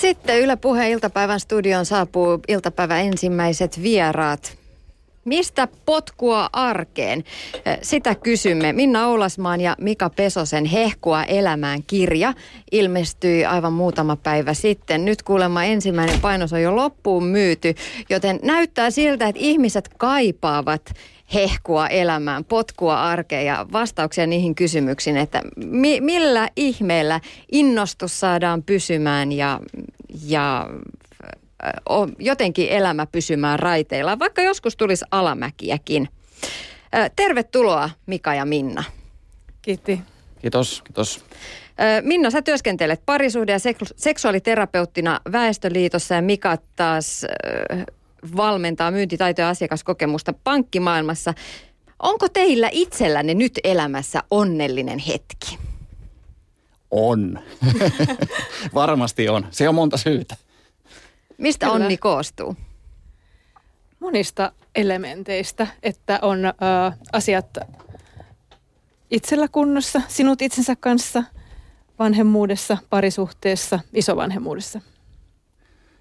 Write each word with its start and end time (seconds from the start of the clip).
Sitten 0.00 0.40
Yle 0.40 0.56
Puheen 0.56 0.90
iltapäivän 0.90 1.40
studioon 1.40 1.86
saapuu 1.86 2.40
iltapäivän 2.48 3.00
ensimmäiset 3.00 3.82
vieraat. 3.82 4.58
Mistä 5.24 5.68
potkua 5.86 6.50
arkeen? 6.52 7.24
Sitä 7.82 8.14
kysymme. 8.14 8.72
Minna 8.72 9.06
Oulasmaan 9.06 9.60
ja 9.60 9.76
Mika 9.80 10.10
Pesosen 10.10 10.64
Hehkua 10.64 11.24
elämään 11.24 11.82
kirja 11.86 12.34
ilmestyi 12.72 13.44
aivan 13.44 13.72
muutama 13.72 14.16
päivä 14.16 14.54
sitten. 14.54 15.04
Nyt 15.04 15.22
kuulemma 15.22 15.64
ensimmäinen 15.64 16.20
painos 16.20 16.52
on 16.52 16.62
jo 16.62 16.76
loppuun 16.76 17.24
myyty, 17.24 17.74
joten 18.10 18.40
näyttää 18.42 18.90
siltä, 18.90 19.28
että 19.28 19.42
ihmiset 19.42 19.90
kaipaavat 19.98 20.92
hehkua 21.34 21.88
elämään, 21.88 22.44
potkua 22.44 23.02
arkeen 23.02 23.46
ja 23.46 23.66
vastauksia 23.72 24.26
niihin 24.26 24.54
kysymyksiin, 24.54 25.16
että 25.16 25.42
mi- 25.56 26.00
millä 26.00 26.48
ihmeellä 26.56 27.20
innostus 27.52 28.20
saadaan 28.20 28.62
pysymään 28.62 29.32
ja, 29.32 29.60
ja 30.26 30.66
jotenkin 32.18 32.68
elämä 32.68 33.06
pysymään 33.06 33.58
raiteilla, 33.58 34.18
vaikka 34.18 34.42
joskus 34.42 34.76
tulisi 34.76 35.04
alamäkiäkin. 35.10 36.08
Tervetuloa 37.16 37.90
Mika 38.06 38.34
ja 38.34 38.44
Minna. 38.44 38.84
Kiitti. 39.62 40.00
Kiitos, 40.40 40.82
kiitos. 40.82 41.24
Minna, 42.02 42.30
sä 42.30 42.42
työskentelet 42.42 43.02
parisuhde- 43.06 43.52
ja 43.52 43.58
seksuaaliterapeuttina 43.96 45.20
Väestöliitossa 45.32 46.14
ja 46.14 46.22
Mika 46.22 46.58
taas 46.76 47.26
valmentaa 48.36 48.90
myyntitaito- 48.90 49.40
ja 49.40 49.48
asiakaskokemusta 49.48 50.34
pankkimaailmassa. 50.44 51.34
Onko 51.98 52.28
teillä 52.28 52.68
itsellänne 52.72 53.34
nyt 53.34 53.52
elämässä 53.64 54.22
onnellinen 54.30 54.98
hetki? 54.98 55.58
On. 56.90 57.38
Varmasti 58.74 59.28
on. 59.28 59.46
Se 59.50 59.68
on 59.68 59.74
monta 59.74 59.96
syytä. 59.96 60.36
Mistä 61.38 61.66
Kyllä. 61.66 61.84
onni 61.84 61.96
koostuu? 61.96 62.56
Monista 64.00 64.52
elementeistä, 64.74 65.66
että 65.82 66.18
on 66.22 66.44
ö, 66.44 66.50
asiat 67.12 67.58
itsellä 69.10 69.48
kunnossa, 69.48 70.02
sinut 70.08 70.42
itsensä 70.42 70.76
kanssa, 70.76 71.24
vanhemmuudessa, 71.98 72.78
parisuhteessa, 72.90 73.80
isovanhemmuudessa. 73.94 74.80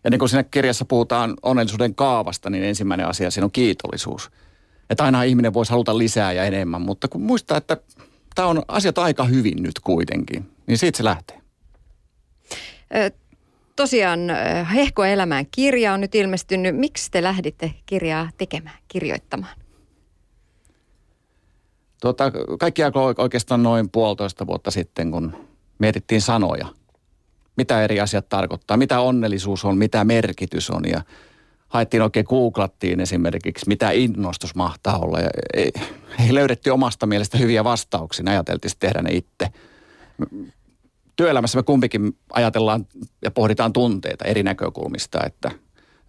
Ja 0.03 0.09
niin 0.09 0.19
kuin 0.19 0.29
siinä 0.29 0.43
kirjassa 0.43 0.85
puhutaan 0.85 1.33
onnellisuuden 1.41 1.95
kaavasta, 1.95 2.49
niin 2.49 2.63
ensimmäinen 2.63 3.07
asia 3.07 3.31
siinä 3.31 3.45
on 3.45 3.51
kiitollisuus. 3.51 4.31
Että 4.89 5.03
aina 5.03 5.23
ihminen 5.23 5.53
voisi 5.53 5.71
haluta 5.71 5.97
lisää 5.97 6.33
ja 6.33 6.43
enemmän, 6.43 6.81
mutta 6.81 7.07
kun 7.07 7.21
muistaa, 7.21 7.57
että 7.57 7.77
tämä 8.35 8.47
on 8.47 8.61
asiat 8.67 8.97
aika 8.97 9.23
hyvin 9.23 9.63
nyt 9.63 9.79
kuitenkin, 9.79 10.51
niin 10.67 10.77
siitä 10.77 10.97
se 10.97 11.03
lähtee. 11.03 11.41
Ö, 12.95 13.11
tosiaan 13.75 14.19
Hehko 14.73 15.05
elämään 15.05 15.45
kirja 15.51 15.93
on 15.93 16.01
nyt 16.01 16.15
ilmestynyt. 16.15 16.75
Miksi 16.75 17.11
te 17.11 17.23
lähditte 17.23 17.73
kirjaa 17.85 18.29
tekemään, 18.37 18.77
kirjoittamaan? 18.87 19.55
Tuota, 22.01 22.31
kaikki 22.59 22.83
alkoi 22.83 23.15
oikeastaan 23.17 23.63
noin 23.63 23.89
puolitoista 23.89 24.47
vuotta 24.47 24.71
sitten, 24.71 25.11
kun 25.11 25.35
mietittiin 25.79 26.21
sanoja– 26.21 26.65
mitä 27.59 27.83
eri 27.83 27.99
asiat 27.99 28.29
tarkoittaa, 28.29 28.77
mitä 28.77 28.99
onnellisuus 28.99 29.65
on, 29.65 29.77
mitä 29.77 30.03
merkitys 30.03 30.69
on. 30.69 30.81
Ja 30.89 31.01
haettiin 31.67 32.03
oikein, 32.03 32.25
googlattiin 32.29 32.99
esimerkiksi, 32.99 33.67
mitä 33.67 33.91
innostus 33.91 34.55
mahtaa 34.55 34.97
olla. 34.97 35.19
Ja 35.19 35.29
ei, 35.53 35.71
ei 36.19 36.33
löydetty 36.33 36.69
omasta 36.69 37.05
mielestä 37.05 37.37
hyviä 37.37 37.63
vastauksia, 37.63 38.25
ajateltiin 38.27 38.71
tehdä 38.79 39.01
ne 39.01 39.11
itse. 39.11 39.47
Työelämässä 41.15 41.57
me 41.57 41.63
kumpikin 41.63 42.17
ajatellaan 42.33 42.85
ja 43.21 43.31
pohditaan 43.31 43.73
tunteita 43.73 44.25
eri 44.25 44.43
näkökulmista, 44.43 45.19
että, 45.25 45.51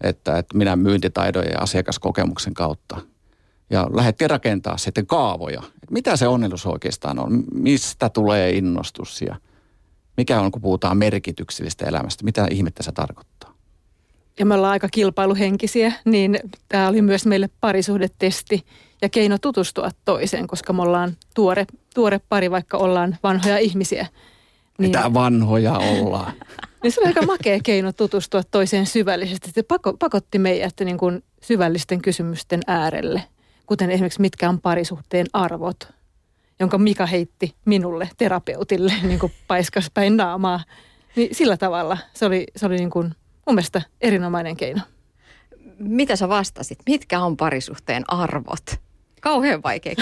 että, 0.01 0.37
että 0.37 0.57
minä 0.57 0.75
myyntitaidon 0.75 1.45
ja 1.45 1.59
asiakaskokemuksen 1.59 2.53
kautta. 2.53 3.01
Ja 3.69 3.87
lähdettiin 3.93 4.29
rakentaa 4.29 4.77
sitten 4.77 5.07
kaavoja, 5.07 5.61
mitä 5.89 6.15
se 6.15 6.27
onnellisuus 6.27 6.73
oikeastaan 6.73 7.19
on, 7.19 7.43
mistä 7.53 8.09
tulee 8.09 8.49
innostus? 8.49 9.21
Ja– 9.21 9.35
mikä 10.17 10.41
on, 10.41 10.51
kun 10.51 10.61
puhutaan 10.61 10.97
merkityksellistä 10.97 11.85
elämästä? 11.85 12.23
Mitä 12.23 12.47
ihmettä 12.51 12.83
se 12.83 12.91
tarkoittaa? 12.91 13.53
Ja 14.39 14.45
me 14.45 14.55
ollaan 14.55 14.71
aika 14.71 14.89
kilpailuhenkisiä, 14.91 15.93
niin 16.05 16.39
tämä 16.69 16.87
oli 16.87 17.01
myös 17.01 17.25
meille 17.25 17.49
parisuhdetesti 17.61 18.65
ja 19.01 19.09
keino 19.09 19.37
tutustua 19.37 19.89
toiseen, 20.05 20.47
koska 20.47 20.73
me 20.73 20.81
ollaan 20.81 21.17
tuore, 21.35 21.65
tuore 21.95 22.19
pari, 22.29 22.51
vaikka 22.51 22.77
ollaan 22.77 23.17
vanhoja 23.23 23.57
ihmisiä. 23.57 24.07
Niin, 24.77 24.89
Mitä 24.89 25.13
vanhoja 25.13 25.73
ollaan? 25.73 26.33
niin 26.83 26.91
se 26.91 27.01
oli 27.01 27.07
aika 27.07 27.21
makea 27.21 27.59
keino 27.63 27.91
tutustua 27.91 28.43
toiseen 28.43 28.85
syvällisesti. 28.85 29.51
Se 29.51 29.63
pako, 29.63 29.93
pakotti 29.93 30.39
meidät 30.39 30.73
niin 30.85 30.97
kuin 30.97 31.23
syvällisten 31.41 32.01
kysymysten 32.01 32.59
äärelle, 32.67 33.23
kuten 33.65 33.91
esimerkiksi 33.91 34.21
mitkä 34.21 34.49
on 34.49 34.61
parisuhteen 34.61 35.27
arvot– 35.33 35.77
jonka 36.61 36.77
Mika 36.77 37.05
heitti 37.05 37.55
minulle, 37.65 38.09
terapeutille, 38.17 38.93
niin 39.03 39.19
kuin 39.19 39.31
paiskas 39.47 39.91
päin 39.93 40.17
naamaa. 40.17 40.63
Niin 41.15 41.35
sillä 41.35 41.57
tavalla 41.57 41.97
se 42.13 42.25
oli, 42.25 42.45
se 42.55 42.65
oli 42.65 42.77
niin 42.77 42.89
kuin 42.89 43.05
mun 43.45 43.55
mielestä 43.55 43.81
erinomainen 44.01 44.57
keino. 44.57 44.81
Mitä 45.79 46.15
sä 46.15 46.29
vastasit? 46.29 46.79
Mitkä 46.89 47.21
on 47.21 47.37
parisuhteen 47.37 48.03
arvot? 48.07 48.65
Kauhean 49.21 49.63
vaikea 49.63 49.93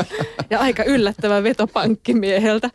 ja 0.50 0.60
aika 0.60 0.84
yllättävä 0.84 1.42
veto 1.42 1.66
pankkimieheltä. 1.66 2.70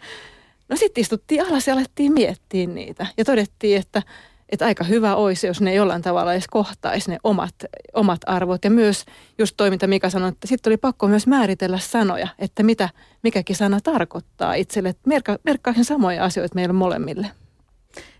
No 0.69 0.75
sitten 0.75 1.01
istuttiin 1.01 1.47
alas 1.47 1.67
ja 1.67 1.73
alettiin 1.73 2.11
miettiä 2.11 2.67
niitä. 2.67 3.07
Ja 3.17 3.25
todettiin, 3.25 3.79
että– 3.79 4.01
että 4.49 4.65
aika 4.65 4.83
hyvä 4.83 5.15
olisi, 5.15 5.47
jos 5.47 5.61
ne 5.61 5.73
jollain 5.73 6.01
tavalla 6.01 6.33
edes 6.33 6.47
kohtaisi 6.47 7.11
ne 7.11 7.17
omat, 7.23 7.55
omat 7.93 8.21
arvot. 8.25 8.63
Ja 8.63 8.69
myös 8.69 9.05
just 9.37 9.53
toi, 9.57 9.69
mitä 9.69 9.87
Mika 9.87 10.09
sanoi, 10.09 10.29
että 10.29 10.47
sitten 10.47 10.71
oli 10.71 10.77
pakko 10.77 11.07
myös 11.07 11.27
määritellä 11.27 11.79
sanoja, 11.79 12.27
että 12.39 12.63
mitä 12.63 12.89
mikäkin 13.23 13.55
sana 13.55 13.79
tarkoittaa 13.81 14.53
itselle. 14.53 14.95
Merkka, 15.05 15.37
merkkaisin 15.43 15.85
samoja 15.85 16.23
asioita 16.23 16.55
meille 16.55 16.73
molemmille. 16.73 17.27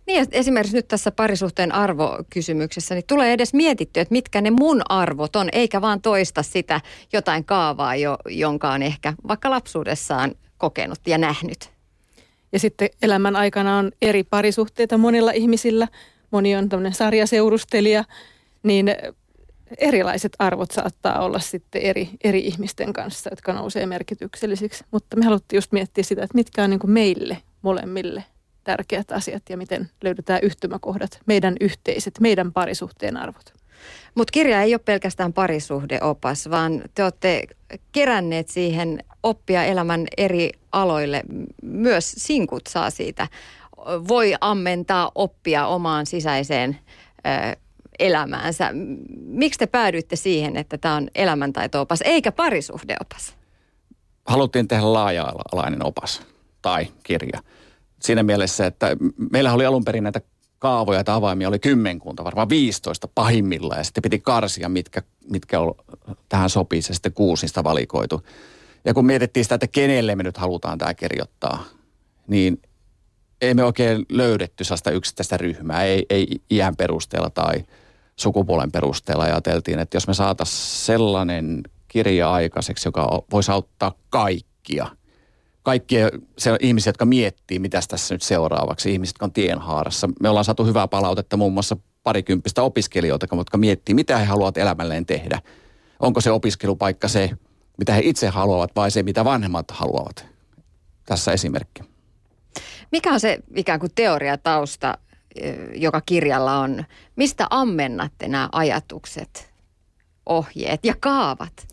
Niin, 0.08 0.28
esimerkiksi 0.32 0.78
nyt 0.78 0.88
tässä 0.88 1.12
parisuhteen 1.12 1.72
arvokysymyksessä, 1.72 2.96
niin 2.96 3.06
tulee 3.08 3.34
edes 3.34 3.54
mietittyä, 3.54 4.02
että 4.02 4.12
mitkä 4.12 4.42
ne 4.42 4.52
mun 4.52 4.82
arvot 4.90 5.36
on, 5.36 5.50
eikä 5.52 5.82
vaan 5.82 6.02
toista 6.02 6.44
sitä 6.44 6.82
jotain 7.14 7.46
kaavaa, 7.46 7.96
jo, 7.96 8.18
jonka 8.30 8.72
on 8.72 8.84
ehkä 8.84 9.14
vaikka 9.28 9.50
lapsuudessaan 9.50 10.36
kokenut 10.58 11.00
ja 11.08 11.18
nähnyt. 11.18 11.70
Ja 12.52 12.60
sitten 12.60 12.90
elämän 13.02 13.36
aikana 13.36 13.78
on 13.78 13.92
eri 14.02 14.24
parisuhteita 14.24 14.98
monilla 14.98 15.32
ihmisillä– 15.32 15.88
moni 16.32 16.56
on 16.56 16.70
tämmöinen 16.70 16.94
sarjaseurustelija, 16.94 18.04
niin 18.64 18.96
erilaiset 19.78 20.32
arvot 20.40 20.72
saattaa 20.72 21.20
olla 21.20 21.40
sitten 21.40 21.82
eri, 21.82 22.10
eri 22.24 22.40
ihmisten 22.40 22.94
kanssa, 22.94 23.30
jotka 23.30 23.54
nousee 23.54 23.86
merkityksellisiksi. 23.86 24.84
Mutta 24.92 25.18
me 25.18 25.26
haluttiin 25.26 25.58
just 25.58 25.72
miettiä 25.72 26.04
sitä, 26.04 26.24
että 26.24 26.36
mitkä 26.36 26.64
on 26.64 26.70
niin 26.70 26.80
kuin 26.80 26.92
meille 26.92 27.38
molemmille 27.62 28.24
tärkeät 28.64 29.12
asiat 29.12 29.44
ja 29.50 29.58
miten 29.58 29.90
löydetään 30.04 30.40
yhtymäkohdat, 30.44 31.20
meidän 31.26 31.56
yhteiset, 31.62 32.14
meidän 32.20 32.54
parisuhteen 32.54 33.18
arvot. 33.18 33.54
Mutta 34.16 34.32
kirja 34.32 34.62
ei 34.62 34.74
ole 34.74 34.82
pelkästään 34.86 35.34
parisuhdeopas, 35.34 36.50
vaan 36.50 36.84
te 36.96 37.04
olette 37.04 37.44
keränneet 37.92 38.50
siihen 38.50 39.04
oppia 39.24 39.64
elämän 39.64 40.08
eri 40.18 40.50
aloille. 40.72 41.24
Myös 41.64 42.12
sinkut 42.18 42.62
saa 42.70 42.90
siitä 42.90 43.28
voi 44.08 44.34
ammentaa 44.42 45.12
oppia 45.16 45.68
omaan 45.68 46.06
sisäiseen 46.06 46.80
ö, 47.18 47.56
elämäänsä. 48.00 48.70
Miksi 49.26 49.60
te 49.60 49.68
päädyitte 49.68 50.16
siihen, 50.16 50.58
että 50.58 50.78
tämä 50.78 50.96
on 50.96 51.08
elämäntaito-opas 51.16 52.02
eikä 52.02 52.32
parisuhdeopas? 52.32 53.36
Haluttiin 54.26 54.68
tehdä 54.68 54.94
laaja-alainen 54.94 55.86
opas 55.86 56.22
tai 56.62 56.88
kirja. 57.04 57.40
Siinä 58.02 58.24
mielessä, 58.24 58.66
että 58.66 58.98
meillä 59.32 59.54
oli 59.54 59.66
alun 59.66 59.86
perin 59.86 60.04
näitä 60.04 60.22
kaavoja 60.60 61.04
tai 61.04 61.16
avaimia 61.16 61.48
oli 61.48 61.60
kymmenkunta, 61.60 62.24
varmaan 62.24 62.50
15 62.50 63.08
pahimmillaan. 63.16 63.80
Ja 63.80 63.84
sitten 63.84 64.02
piti 64.02 64.20
karsia, 64.20 64.70
mitkä, 64.70 65.02
mitkä 65.32 65.60
ol, 65.60 65.74
tähän 66.30 66.50
sopii, 66.50 66.82
se 66.82 66.94
sitten 66.94 67.14
kuusista 67.14 67.64
valikoitu. 67.64 68.22
Ja 68.86 68.94
kun 68.94 69.06
mietittiin 69.06 69.44
sitä, 69.46 69.56
että 69.56 69.68
kenelle 69.68 70.16
me 70.16 70.24
nyt 70.24 70.38
halutaan 70.38 70.78
tämä 70.78 70.94
kirjoittaa, 70.94 71.64
niin 72.28 72.62
ei 73.42 73.54
me 73.54 73.64
oikein 73.64 74.06
löydetty 74.10 74.64
sellaista 74.64 74.92
yksittäistä 74.92 75.38
ryhmää, 75.38 75.84
ei, 75.84 76.06
ei 76.10 76.28
iän 76.52 76.76
perusteella 76.76 77.30
tai 77.30 77.64
sukupuolen 78.16 78.72
perusteella. 78.72 79.24
Ajateltiin, 79.24 79.80
että 79.80 79.98
jos 79.98 80.08
me 80.08 80.14
saataisiin 80.14 80.86
sellainen 80.86 81.64
kirja 81.88 82.32
aikaiseksi, 82.32 82.88
joka 82.88 83.24
voisi 83.32 83.52
auttaa 83.52 83.94
kaikkia, 84.10 84.88
kaikkia 85.64 86.10
se, 86.38 86.58
ihmisiä, 86.60 86.90
jotka 86.90 87.06
miettii, 87.06 87.60
mitä 87.60 87.80
tässä 87.88 88.16
nyt 88.16 88.22
seuraavaksi, 88.22 88.92
ihmiset, 88.92 89.14
jotka 89.14 89.26
on 89.26 89.34
tienhaarassa. 89.34 90.10
Me 90.22 90.30
ollaan 90.30 90.46
saatu 90.46 90.66
hyvää 90.66 90.88
palautetta 90.88 91.38
muun 91.38 91.54
muassa 91.54 91.78
parikymppistä 92.04 92.64
opiskelijoita, 92.64 93.28
jotka 93.36 93.58
miettii, 93.58 93.96
mitä 93.96 94.18
he 94.18 94.26
haluavat 94.26 94.58
elämälleen 94.58 95.06
tehdä. 95.06 95.42
Onko 96.00 96.22
se 96.22 96.32
opiskelupaikka 96.32 97.08
se, 97.08 97.30
mitä 97.78 97.94
he 97.94 98.02
itse 98.04 98.28
haluavat 98.28 98.72
vai 98.76 98.92
se, 98.92 99.04
mitä 99.04 99.26
vanhemmat 99.26 99.72
haluavat. 99.72 100.26
Tässä 101.06 101.32
esimerkki. 101.32 101.97
Mikä 102.92 103.14
on 103.14 103.20
se 103.20 103.40
ikään 103.56 103.80
kuin 103.80 103.92
teoriatausta, 103.96 104.98
joka 105.76 106.02
kirjalla 106.06 106.60
on. 106.60 106.84
Mistä 107.16 107.48
ammennatte 107.50 108.28
nämä 108.28 108.50
ajatukset, 108.52 109.54
ohjeet 110.26 110.86
ja 110.86 110.96
kaavat? 111.00 111.68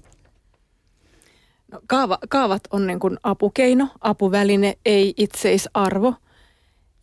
No, 1.72 1.81
kaava, 1.87 2.19
kaavat 2.28 2.62
on 2.70 2.87
niin 2.87 3.00
kuin 3.00 3.16
apukeino, 3.22 3.88
apuväline, 4.00 4.75
ei 4.87 5.14
itseisarvo. 5.16 6.14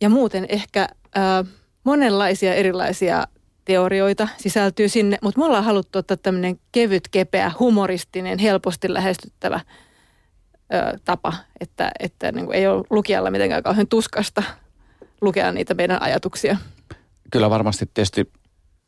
Ja 0.00 0.08
muuten 0.08 0.46
ehkä 0.48 0.88
äh, 1.16 1.52
monenlaisia 1.84 2.54
erilaisia 2.54 3.26
teorioita 3.64 4.28
sisältyy 4.36 4.88
sinne, 4.88 5.18
mutta 5.22 5.40
me 5.40 5.46
ollaan 5.46 5.64
haluttu 5.64 5.98
ottaa 5.98 6.16
tämmöinen 6.16 6.60
kevyt, 6.72 7.08
kepeä, 7.08 7.52
humoristinen, 7.58 8.38
helposti 8.38 8.94
lähestyttävä 8.94 9.60
ö, 10.72 10.98
tapa, 11.04 11.32
että, 11.60 11.90
että 12.00 12.32
niin 12.32 12.46
kuin 12.46 12.56
ei 12.56 12.66
ole 12.66 12.84
lukijalla 12.90 13.30
mitenkään 13.30 13.62
kauhean 13.62 13.86
tuskasta 13.86 14.42
lukea 15.20 15.52
niitä 15.52 15.74
meidän 15.74 16.02
ajatuksia. 16.02 16.56
Kyllä 17.30 17.50
varmasti 17.50 17.90
tietysti 17.94 18.32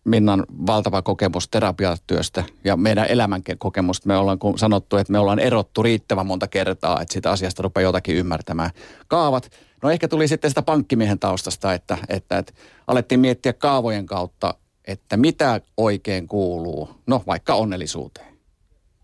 Minnan 0.04 0.44
valtava 0.66 1.02
kokemus 1.02 1.48
terapiatyöstä 1.48 2.44
ja 2.64 2.76
meidän 2.76 3.06
elämän 3.08 3.42
kokemus. 3.58 4.06
Me 4.06 4.16
ollaan 4.16 4.38
kun 4.38 4.58
sanottu, 4.58 4.96
että 4.96 5.12
me 5.12 5.18
ollaan 5.18 5.38
erottu 5.38 5.82
riittävän 5.82 6.26
monta 6.26 6.48
kertaa, 6.48 7.00
että 7.00 7.12
sitä 7.14 7.30
asiasta 7.30 7.62
rupeaa 7.62 7.82
jotakin 7.82 8.16
ymmärtämään. 8.16 8.70
Kaavat, 9.08 9.50
no 9.82 9.90
ehkä 9.90 10.08
tuli 10.08 10.28
sitten 10.28 10.50
sitä 10.50 10.62
pankkimiehen 10.62 11.18
taustasta, 11.18 11.74
että, 11.74 11.98
että, 12.08 12.38
että 12.38 12.52
alettiin 12.86 13.20
miettiä 13.20 13.52
kaavojen 13.52 14.06
kautta, 14.06 14.54
että 14.84 15.16
mitä 15.16 15.60
oikein 15.76 16.28
kuuluu, 16.28 16.90
no 17.06 17.22
vaikka 17.26 17.54
onnellisuuteen. 17.54 18.34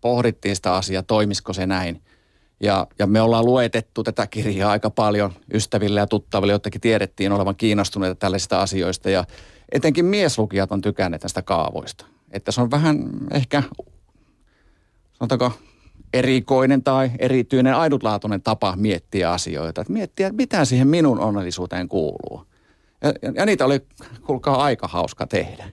Pohdittiin 0.00 0.56
sitä 0.56 0.74
asiaa, 0.74 1.02
toimisiko 1.02 1.52
se 1.52 1.66
näin. 1.66 2.02
Ja, 2.60 2.86
ja 2.98 3.06
me 3.06 3.20
ollaan 3.20 3.44
luetettu 3.44 4.02
tätä 4.02 4.26
kirjaa 4.26 4.70
aika 4.70 4.90
paljon 4.90 5.32
ystäville 5.54 6.00
ja 6.00 6.06
tuttaville, 6.06 6.52
jottakin 6.52 6.80
tiedettiin 6.80 7.32
olevan 7.32 7.56
kiinnostuneita 7.56 8.14
tällaisista 8.14 8.62
asioista. 8.62 9.10
Ja 9.10 9.24
etenkin 9.72 10.04
mieslukijat 10.04 10.72
on 10.72 10.80
tykänneet 10.80 11.22
näistä 11.22 11.42
kaavoista. 11.42 12.06
Että 12.30 12.52
se 12.52 12.60
on 12.60 12.70
vähän 12.70 13.10
ehkä, 13.30 13.62
sanotaanko, 15.12 15.52
erikoinen 16.12 16.82
tai 16.82 17.10
erityinen, 17.18 17.74
ainutlaatuinen 17.74 18.42
tapa 18.42 18.74
miettiä 18.76 19.32
asioita. 19.32 19.80
Että 19.80 19.92
miettiä, 19.92 20.30
mitä 20.32 20.64
siihen 20.64 20.88
minun 20.88 21.20
onnellisuuteen 21.20 21.88
kuuluu. 21.88 22.46
Ja, 23.02 23.12
ja, 23.22 23.32
ja 23.34 23.46
niitä 23.46 23.64
oli, 23.64 23.80
kuulkaa, 24.26 24.62
aika 24.62 24.88
hauska 24.88 25.26
tehdä. 25.26 25.64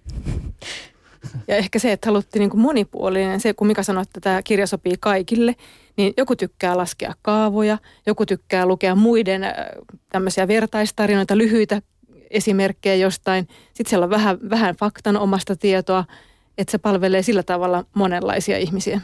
Ja 1.48 1.56
ehkä 1.56 1.80
se, 1.80 1.92
että 1.92 2.10
haluttiin 2.10 2.40
niin 2.40 2.50
kuin 2.50 2.62
monipuolinen, 2.62 3.40
se 3.40 3.54
kun 3.54 3.68
Mika 3.68 3.84
sanoi, 3.84 4.02
että 4.02 4.22
tämä 4.22 4.44
kirja 4.44 4.68
sopii 4.68 4.96
kaikille, 5.00 5.56
niin 5.98 6.14
joku 6.18 6.36
tykkää 6.36 6.78
laskea 6.78 7.14
kaavoja, 7.22 7.78
joku 8.06 8.26
tykkää 8.26 8.66
lukea 8.66 8.96
muiden 8.96 9.44
äh, 9.44 9.54
tämmöisiä 10.10 10.48
vertaistarinoita, 10.48 11.38
lyhyitä 11.38 11.82
esimerkkejä 12.30 12.96
jostain. 12.96 13.48
Sitten 13.74 13.90
siellä 13.90 14.04
on 14.04 14.10
vähän, 14.10 14.38
vähän 14.50 14.76
faktan 14.76 15.18
omasta 15.18 15.56
tietoa, 15.56 16.06
että 16.58 16.72
se 16.72 16.78
palvelee 16.78 17.22
sillä 17.22 17.44
tavalla 17.44 17.84
monenlaisia 17.94 18.58
ihmisiä. 18.58 19.02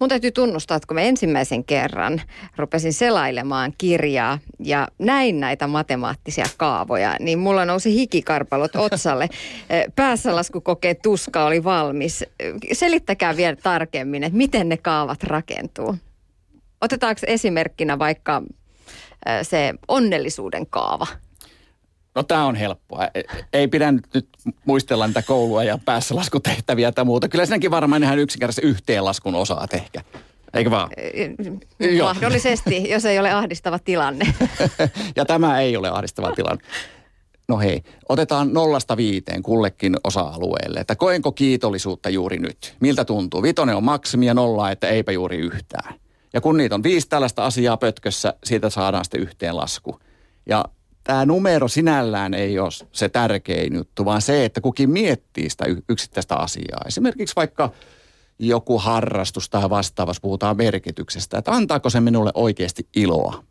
Mun 0.00 0.08
täytyy 0.08 0.30
tunnustaa, 0.30 0.76
että 0.76 0.86
kun 0.86 0.94
me 0.94 1.08
ensimmäisen 1.08 1.64
kerran 1.64 2.22
rupesin 2.56 2.92
selailemaan 2.92 3.72
kirjaa 3.78 4.38
ja 4.58 4.88
näin 4.98 5.40
näitä 5.40 5.66
matemaattisia 5.66 6.46
kaavoja, 6.56 7.16
niin 7.20 7.38
mulla 7.38 7.64
nousi 7.64 7.94
hikikarpalot 7.94 8.76
otsalle. 8.76 9.28
Päässä 9.96 10.36
laskukokeet 10.36 11.02
tuska 11.02 11.44
oli 11.44 11.64
valmis. 11.64 12.24
Selittäkää 12.72 13.36
vielä 13.36 13.56
tarkemmin, 13.56 14.24
että 14.24 14.36
miten 14.36 14.68
ne 14.68 14.76
kaavat 14.76 15.22
rakentuu. 15.22 15.96
Otetaanko 16.80 17.20
esimerkkinä 17.26 17.98
vaikka 17.98 18.42
se 19.42 19.74
onnellisuuden 19.88 20.66
kaava? 20.66 21.06
No 22.14 22.22
tämä 22.22 22.46
on 22.46 22.54
helppoa. 22.54 23.08
Ei 23.52 23.68
pidä 23.68 23.92
nyt 23.92 24.28
muistella 24.64 25.06
niitä 25.06 25.22
koulua 25.22 25.64
ja 25.64 25.78
päässä 25.84 26.14
laskutehtäviä 26.14 26.92
tai 26.92 27.04
muuta. 27.04 27.28
Kyllä 27.28 27.46
sinäkin 27.46 27.70
varmaan 27.70 28.02
ihan 28.02 28.18
yksinkertaisesti 28.18 28.68
yhteenlaskun 28.68 29.34
osaa 29.34 29.66
ehkä. 29.72 30.00
Eikö 30.54 30.70
vaan? 30.70 30.90
Mahdollisesti, 32.02 32.90
jos 32.90 33.04
ei 33.04 33.18
ole 33.18 33.32
ahdistava 33.32 33.78
tilanne. 33.78 34.34
ja 35.16 35.24
tämä 35.24 35.60
ei 35.60 35.76
ole 35.76 35.88
ahdistava 35.88 36.32
tilanne. 36.32 36.64
No 37.48 37.58
hei, 37.58 37.82
otetaan 38.08 38.52
nollasta 38.52 38.96
viiteen 38.96 39.42
kullekin 39.42 39.96
osa-alueelle. 40.04 40.80
Että 40.80 40.96
koenko 40.96 41.32
kiitollisuutta 41.32 42.10
juuri 42.10 42.38
nyt? 42.38 42.76
Miltä 42.80 43.04
tuntuu? 43.04 43.42
Vitonen 43.42 43.76
on 43.76 43.84
maksimi 43.84 44.26
ja 44.26 44.34
nolla, 44.34 44.70
että 44.70 44.88
eipä 44.88 45.12
juuri 45.12 45.36
yhtään. 45.36 45.94
Ja 46.32 46.40
kun 46.40 46.56
niitä 46.56 46.74
on 46.74 46.82
viisi 46.82 47.08
tällaista 47.08 47.44
asiaa 47.44 47.76
pötkössä, 47.76 48.34
siitä 48.44 48.70
saadaan 48.70 49.04
sitten 49.04 49.20
yhteen 49.20 49.56
lasku. 49.56 50.00
Ja 50.46 50.64
tämä 51.06 51.26
numero 51.26 51.68
sinällään 51.68 52.34
ei 52.34 52.58
ole 52.58 52.70
se 52.92 53.08
tärkein 53.08 53.74
juttu, 53.74 54.04
vaan 54.04 54.22
se, 54.22 54.44
että 54.44 54.60
kukin 54.60 54.90
miettii 54.90 55.50
sitä 55.50 55.64
yksittäistä 55.88 56.36
asiaa. 56.36 56.80
Esimerkiksi 56.86 57.36
vaikka 57.36 57.70
joku 58.38 58.78
harrastus 58.78 59.50
tai 59.50 59.70
vastaavassa 59.70 60.20
puhutaan 60.20 60.56
merkityksestä, 60.56 61.38
että 61.38 61.52
antaako 61.52 61.90
se 61.90 62.00
minulle 62.00 62.30
oikeasti 62.34 62.88
iloa. 62.96 63.44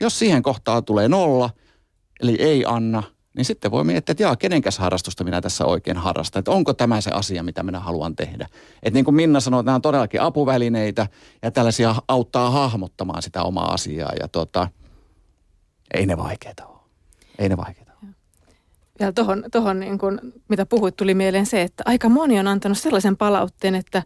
Jos 0.00 0.18
siihen 0.18 0.42
kohtaan 0.42 0.84
tulee 0.84 1.08
nolla, 1.08 1.50
eli 2.20 2.36
ei 2.38 2.64
anna, 2.66 3.02
niin 3.36 3.44
sitten 3.44 3.70
voi 3.70 3.84
miettiä, 3.84 4.12
että 4.12 4.22
jaa, 4.22 4.36
kenenkäs 4.36 4.78
harrastusta 4.78 5.24
minä 5.24 5.40
tässä 5.40 5.64
oikein 5.64 5.96
harrastan. 5.96 6.40
Että 6.40 6.50
onko 6.50 6.74
tämä 6.74 7.00
se 7.00 7.10
asia, 7.10 7.42
mitä 7.42 7.62
minä 7.62 7.80
haluan 7.80 8.16
tehdä. 8.16 8.48
Että 8.82 8.96
niin 8.96 9.04
kuin 9.04 9.14
Minna 9.14 9.40
sanoi, 9.40 9.60
että 9.60 9.68
nämä 9.68 9.74
on 9.74 9.82
todellakin 9.82 10.20
apuvälineitä 10.20 11.06
ja 11.42 11.50
tällaisia 11.50 11.94
auttaa 12.08 12.50
hahmottamaan 12.50 13.22
sitä 13.22 13.42
omaa 13.42 13.72
asiaa. 13.72 14.12
Ja 14.20 14.28
tota, 14.28 14.68
ei 15.94 16.06
ne 16.06 16.16
vaikeita 16.16 16.66
ole. 16.66 16.78
Ei 17.38 17.48
ne 17.48 17.56
vaikeita 17.56 17.92
ole. 18.02 18.10
Ja 19.00 19.12
tuohon, 19.12 19.44
tohon 19.52 19.80
niin 19.80 19.98
kun, 19.98 20.20
mitä 20.48 20.66
puhuit, 20.66 20.96
tuli 20.96 21.14
mieleen 21.14 21.46
se, 21.46 21.62
että 21.62 21.82
aika 21.86 22.08
moni 22.08 22.38
on 22.38 22.48
antanut 22.48 22.78
sellaisen 22.78 23.16
palautteen, 23.16 23.74
että, 23.74 24.02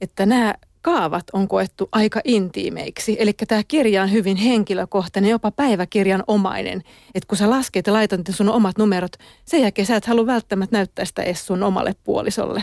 että 0.00 0.26
nämä 0.26 0.54
kaavat 0.82 1.24
on 1.32 1.48
koettu 1.48 1.88
aika 1.92 2.20
intiimeiksi. 2.24 3.16
Eli 3.18 3.32
tämä 3.32 3.62
kirja 3.68 4.02
on 4.02 4.12
hyvin 4.12 4.36
henkilökohtainen, 4.36 5.30
jopa 5.30 5.50
päiväkirjan 5.50 6.24
omainen. 6.26 6.82
Että 7.14 7.28
kun 7.28 7.38
sä 7.38 7.50
lasket 7.50 7.86
ja 7.86 7.92
laitat 7.92 8.20
sun 8.30 8.48
omat 8.48 8.78
numerot, 8.78 9.12
sen 9.44 9.60
jälkeen 9.60 9.86
sä 9.86 9.96
et 9.96 10.06
halua 10.06 10.26
välttämättä 10.26 10.76
näyttää 10.76 11.04
sitä 11.04 11.22
edes 11.22 11.46
sun 11.46 11.62
omalle 11.62 11.94
puolisolle. 12.04 12.62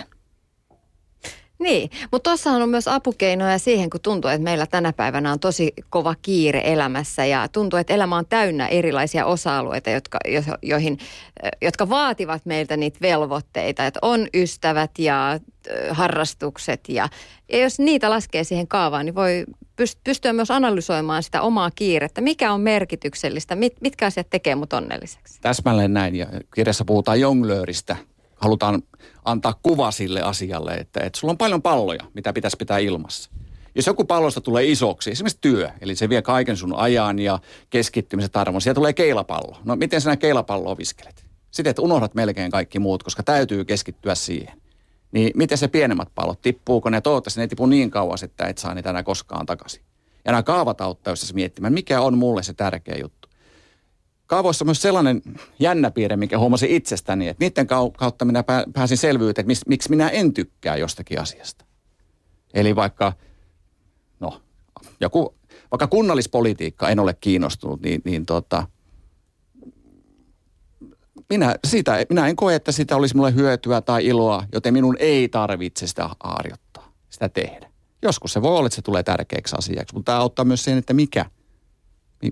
Niin, 1.61 1.89
mutta 2.11 2.29
tuossa 2.29 2.51
on 2.51 2.69
myös 2.69 2.87
apukeinoja 2.87 3.57
siihen, 3.57 3.89
kun 3.89 4.01
tuntuu, 4.01 4.31
että 4.31 4.43
meillä 4.43 4.65
tänä 4.65 4.93
päivänä 4.93 5.31
on 5.31 5.39
tosi 5.39 5.73
kova 5.89 6.15
kiire 6.21 6.61
elämässä 6.65 7.25
ja 7.25 7.47
tuntuu, 7.47 7.79
että 7.79 7.93
elämä 7.93 8.17
on 8.17 8.25
täynnä 8.25 8.67
erilaisia 8.67 9.25
osa-alueita, 9.25 9.89
jotka, 9.89 10.19
jo, 10.27 10.41
joihin, 10.61 10.97
jotka 11.61 11.89
vaativat 11.89 12.45
meiltä 12.45 12.77
niitä 12.77 12.97
velvoitteita, 13.01 13.85
että 13.85 13.99
on 14.01 14.27
ystävät 14.33 14.91
ja 14.99 15.39
harrastukset 15.91 16.89
ja, 16.89 17.09
ja 17.51 17.57
jos 17.59 17.79
niitä 17.79 18.09
laskee 18.09 18.43
siihen 18.43 18.67
kaavaan, 18.67 19.05
niin 19.05 19.15
voi 19.15 19.45
pystyä 20.03 20.33
myös 20.33 20.51
analysoimaan 20.51 21.23
sitä 21.23 21.41
omaa 21.41 21.71
kiirettä. 21.71 22.21
Mikä 22.21 22.53
on 22.53 22.61
merkityksellistä, 22.61 23.55
mit, 23.55 23.73
mitkä 23.81 24.05
asiat 24.05 24.29
tekee 24.29 24.55
mut 24.55 24.73
onnelliseksi? 24.73 25.41
Täsmälleen 25.41 25.93
näin 25.93 26.15
ja 26.15 26.27
kirjassa 26.55 26.85
puhutaan 26.85 27.19
jonglööristä. 27.19 27.95
Halutaan 28.41 28.83
antaa 29.25 29.59
kuva 29.63 29.91
sille 29.91 30.21
asialle, 30.21 30.73
että, 30.73 30.99
että 30.99 31.19
sulla 31.19 31.31
on 31.31 31.37
paljon 31.37 31.61
palloja, 31.61 32.03
mitä 32.13 32.33
pitäisi 32.33 32.57
pitää 32.57 32.77
ilmassa. 32.77 33.31
Jos 33.75 33.87
joku 33.87 34.05
pallosta 34.05 34.41
tulee 34.41 34.65
isoksi, 34.65 35.11
esimerkiksi 35.11 35.37
työ, 35.41 35.69
eli 35.81 35.95
se 35.95 36.09
vie 36.09 36.21
kaiken 36.21 36.57
sun 36.57 36.75
ajan 36.75 37.19
ja 37.19 37.39
keskittymisen 37.69 38.29
arvon, 38.33 38.61
siellä 38.61 38.75
tulee 38.75 38.93
keilapallo. 38.93 39.57
No 39.63 39.75
miten 39.75 40.01
sinä 40.01 40.17
keilapalloa 40.17 40.77
viskelet? 40.77 41.25
Sitten, 41.51 41.69
että 41.69 41.81
unohdat 41.81 42.15
melkein 42.15 42.51
kaikki 42.51 42.79
muut, 42.79 43.03
koska 43.03 43.23
täytyy 43.23 43.65
keskittyä 43.65 44.15
siihen. 44.15 44.61
Niin 45.11 45.31
miten 45.35 45.57
se 45.57 45.67
pienemmät 45.67 46.09
pallot, 46.15 46.41
tippuuko 46.41 46.89
ne? 46.89 47.01
Toivottavasti 47.01 47.39
ne 47.39 47.47
tipu 47.47 47.65
niin 47.65 47.91
kauas, 47.91 48.23
että 48.23 48.45
et 48.45 48.57
saa 48.57 48.73
niitä 48.73 48.89
enää 48.89 49.03
koskaan 49.03 49.45
takaisin. 49.45 49.81
Ja 50.25 50.31
nämä 50.31 50.43
kaavat 50.43 50.81
auttaa 50.81 51.11
jos 51.11 51.33
miettimään, 51.33 51.73
mikä 51.73 52.01
on 52.01 52.17
mulle 52.17 52.43
se 52.43 52.53
tärkeä 52.53 52.95
juttu 53.01 53.20
kaavoissa 54.31 54.63
on 54.63 54.67
myös 54.67 54.81
sellainen 54.81 55.21
jännä 55.59 55.91
piirre, 55.91 56.17
mikä 56.17 56.39
huomasin 56.39 56.69
itsestäni, 56.69 57.27
että 57.27 57.45
niiden 57.45 57.67
kautta 57.97 58.25
minä 58.25 58.43
pääsin 58.73 58.97
selvyyteen, 58.97 59.51
että 59.51 59.69
miksi 59.69 59.89
minä 59.89 60.09
en 60.09 60.33
tykkää 60.33 60.75
jostakin 60.75 61.21
asiasta. 61.21 61.65
Eli 62.53 62.75
vaikka, 62.75 63.13
no, 64.19 64.41
joku, 64.99 65.35
vaikka 65.71 65.87
kunnallispolitiikka 65.87 66.89
en 66.89 66.99
ole 66.99 67.13
kiinnostunut, 67.13 67.81
niin, 67.81 68.01
niin 68.05 68.25
tota, 68.25 68.67
minä, 71.29 71.55
siitä, 71.67 72.05
minä 72.09 72.27
en 72.27 72.35
koe, 72.35 72.55
että 72.55 72.71
sitä 72.71 72.95
olisi 72.95 73.15
minulle 73.15 73.33
hyötyä 73.33 73.81
tai 73.81 74.05
iloa, 74.05 74.43
joten 74.53 74.73
minun 74.73 74.95
ei 74.99 75.29
tarvitse 75.29 75.87
sitä 75.87 76.09
harjoittaa, 76.23 76.93
sitä 77.09 77.29
tehdä. 77.29 77.71
Joskus 78.01 78.33
se 78.33 78.41
voi 78.41 78.57
olla, 78.57 78.67
että 78.67 78.75
se 78.75 78.81
tulee 78.81 79.03
tärkeäksi 79.03 79.55
asiaksi, 79.57 79.95
mutta 79.95 80.11
tämä 80.11 80.21
auttaa 80.21 80.45
myös 80.45 80.63
siihen, 80.63 80.79
että 80.79 80.93
mikä, 80.93 81.25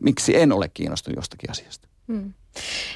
miksi 0.02 0.38
en 0.38 0.52
ole 0.52 0.70
kiinnostunut 0.70 1.16
jostakin 1.16 1.52
asiasta. 1.52 1.89
Hmm. 2.10 2.34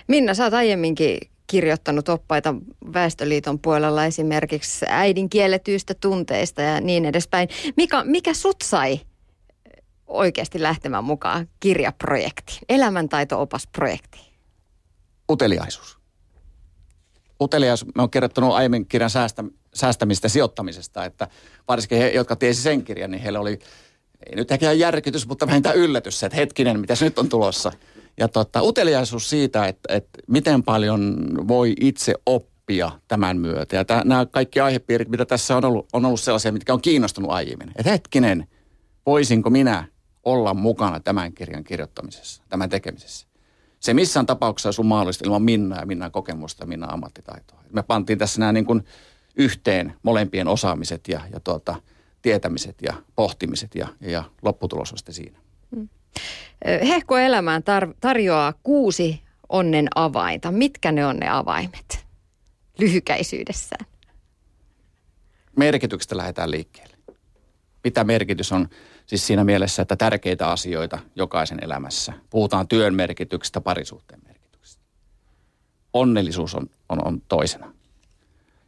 Minna, 0.07 0.33
sä 0.33 0.43
oot 0.43 0.53
aiemminkin 0.53 1.17
kirjoittanut 1.47 2.09
oppaita 2.09 2.55
Väestöliiton 2.93 3.59
puolella 3.59 4.05
esimerkiksi 4.05 4.85
äidin 4.89 5.29
kielletyistä 5.29 5.93
tunteista 5.93 6.61
ja 6.61 6.81
niin 6.81 7.05
edespäin. 7.05 7.49
Mikä, 7.77 8.03
mikä 8.03 8.33
sut 8.33 8.61
sai 8.63 8.99
oikeasti 10.07 10.61
lähtemään 10.61 11.03
mukaan 11.03 11.49
kirjaprojektiin, 11.59 12.59
elämäntaito-opasprojektiin? 12.69 14.33
Uteliaisuus. 15.31 15.97
uteliaisuus, 17.41 17.95
me 17.95 18.01
on 18.03 18.11
kirjoittanut 18.11 18.53
aiemmin 18.53 18.85
kirjan 18.85 19.09
säästä, 19.09 19.43
säästämistä 19.73 20.29
sijoittamisesta, 20.29 21.05
että 21.05 21.27
varsinkin 21.67 21.97
he, 21.97 22.09
jotka 22.09 22.35
tiesi 22.35 22.61
sen 22.61 22.83
kirjan, 22.83 23.11
niin 23.11 23.21
heillä 23.21 23.39
oli, 23.39 23.59
ei 24.29 24.35
nyt 24.35 24.51
ehkä 24.51 24.71
järkytys, 24.71 25.27
mutta 25.27 25.47
vähintään 25.47 25.75
yllätys, 25.75 26.23
että 26.23 26.35
hetkinen, 26.35 26.79
mitä 26.79 26.93
nyt 27.01 27.19
on 27.19 27.29
tulossa. 27.29 27.71
Ja 28.17 28.27
tota, 28.27 28.61
uteliaisuus 28.61 29.29
siitä, 29.29 29.67
että, 29.67 29.95
että 29.95 30.19
miten 30.27 30.63
paljon 30.63 31.27
voi 31.47 31.73
itse 31.79 32.13
oppia 32.25 32.91
tämän 33.07 33.37
myötä. 33.37 33.75
Ja 33.75 33.85
tämä, 33.85 34.01
nämä 34.05 34.25
kaikki 34.25 34.59
aihepiirit, 34.59 35.09
mitä 35.09 35.25
tässä 35.25 35.57
on 35.57 35.65
ollut, 35.65 35.87
on 35.93 36.05
ollut 36.05 36.19
sellaisia, 36.19 36.51
mitkä 36.51 36.73
on 36.73 36.81
kiinnostunut 36.81 37.31
aiemmin. 37.31 37.69
Että 37.75 37.91
hetkinen, 37.91 38.47
voisinko 39.05 39.49
minä 39.49 39.85
olla 40.23 40.53
mukana 40.53 40.99
tämän 40.99 41.33
kirjan 41.33 41.63
kirjoittamisessa, 41.63 42.43
tämän 42.49 42.69
tekemisessä. 42.69 43.27
Se 43.79 43.93
missään 43.93 44.25
tapauksessa 44.25 44.71
sun 44.71 44.85
mahdollista 44.85 45.25
ilman 45.25 45.41
Minna 45.41 45.79
ja 45.79 45.85
Minnan 45.85 46.11
kokemusta 46.11 46.63
ja 46.63 46.67
Minnan 46.67 46.93
ammattitaitoa. 46.93 47.63
Me 47.71 47.83
pantiin 47.83 48.19
tässä 48.19 48.39
nämä 48.39 48.51
niin 48.51 48.65
kuin 48.65 48.85
yhteen 49.35 49.93
molempien 50.03 50.47
osaamiset 50.47 51.07
ja, 51.07 51.21
ja 51.33 51.39
tuota, 51.39 51.75
tietämiset 52.21 52.75
ja 52.81 52.93
pohtimiset 53.15 53.75
ja, 53.75 53.87
ja 54.01 54.23
lopputulos 54.41 54.91
on 54.91 54.97
sitten 54.97 55.15
siinä. 55.15 55.39
Hmm. 55.75 55.89
Hehko 56.87 57.17
elämään 57.17 57.61
tar- 57.61 57.95
tarjoaa 57.99 58.53
kuusi 58.63 59.21
onnen 59.49 59.87
avainta. 59.95 60.51
Mitkä 60.51 60.91
ne 60.91 61.05
on 61.05 61.17
ne 61.17 61.29
avaimet 61.29 62.05
lyhykäisyydessään? 62.79 63.85
Merkityksestä 65.57 66.17
lähdetään 66.17 66.51
liikkeelle. 66.51 66.97
Mitä 67.83 68.03
merkitys 68.03 68.51
on 68.51 68.67
Siis 69.05 69.27
siinä 69.27 69.43
mielessä, 69.43 69.81
että 69.81 69.95
tärkeitä 69.95 70.51
asioita 70.51 70.99
jokaisen 71.15 71.63
elämässä. 71.63 72.13
Puhutaan 72.29 72.67
työn 72.67 72.95
merkityksestä, 72.95 73.61
parisuhteen 73.61 74.21
merkityksestä. 74.27 74.83
Onnellisuus 75.93 76.55
on, 76.55 76.69
on, 76.89 77.07
on 77.07 77.21
toisena. 77.27 77.73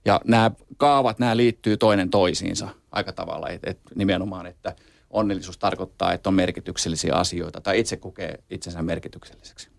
Ja 0.06 0.22
nämä 0.24 0.52
kaavat, 0.78 1.20
nämä 1.20 1.38
liittyy 1.38 1.78
toinen 1.78 2.10
toisiinsa 2.10 2.70
aika 2.92 3.14
tavalla. 3.14 3.50
Et, 3.50 3.62
et 3.64 3.80
nimenomaan, 3.96 4.46
että 4.46 4.76
onnellisuus 5.16 5.58
tarkoittaa, 5.58 6.14
että 6.14 6.30
on 6.30 6.34
merkityksellisiä 6.34 7.16
asioita 7.16 7.62
tai 7.62 7.80
itse 7.80 7.98
kokee 7.98 8.44
itsensä 8.50 8.82
merkitykselliseksi. 8.82 9.70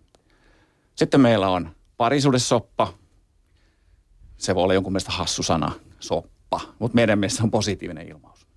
Sitten 0.95 1.21
meillä 1.21 1.49
on 1.49 1.75
parisuudessoppa. 1.97 2.93
Se 4.37 4.55
voi 4.55 4.63
olla 4.63 4.73
jonkun 4.73 4.93
mielestä 4.93 5.11
hassu 5.11 5.43
sana, 5.43 5.71
soppa, 5.99 6.61
mutta 6.79 6.95
meidän 6.95 7.19
mielestä 7.19 7.43
on 7.43 7.51
positiivinen 7.51 8.07
ilmaus. 8.07 8.47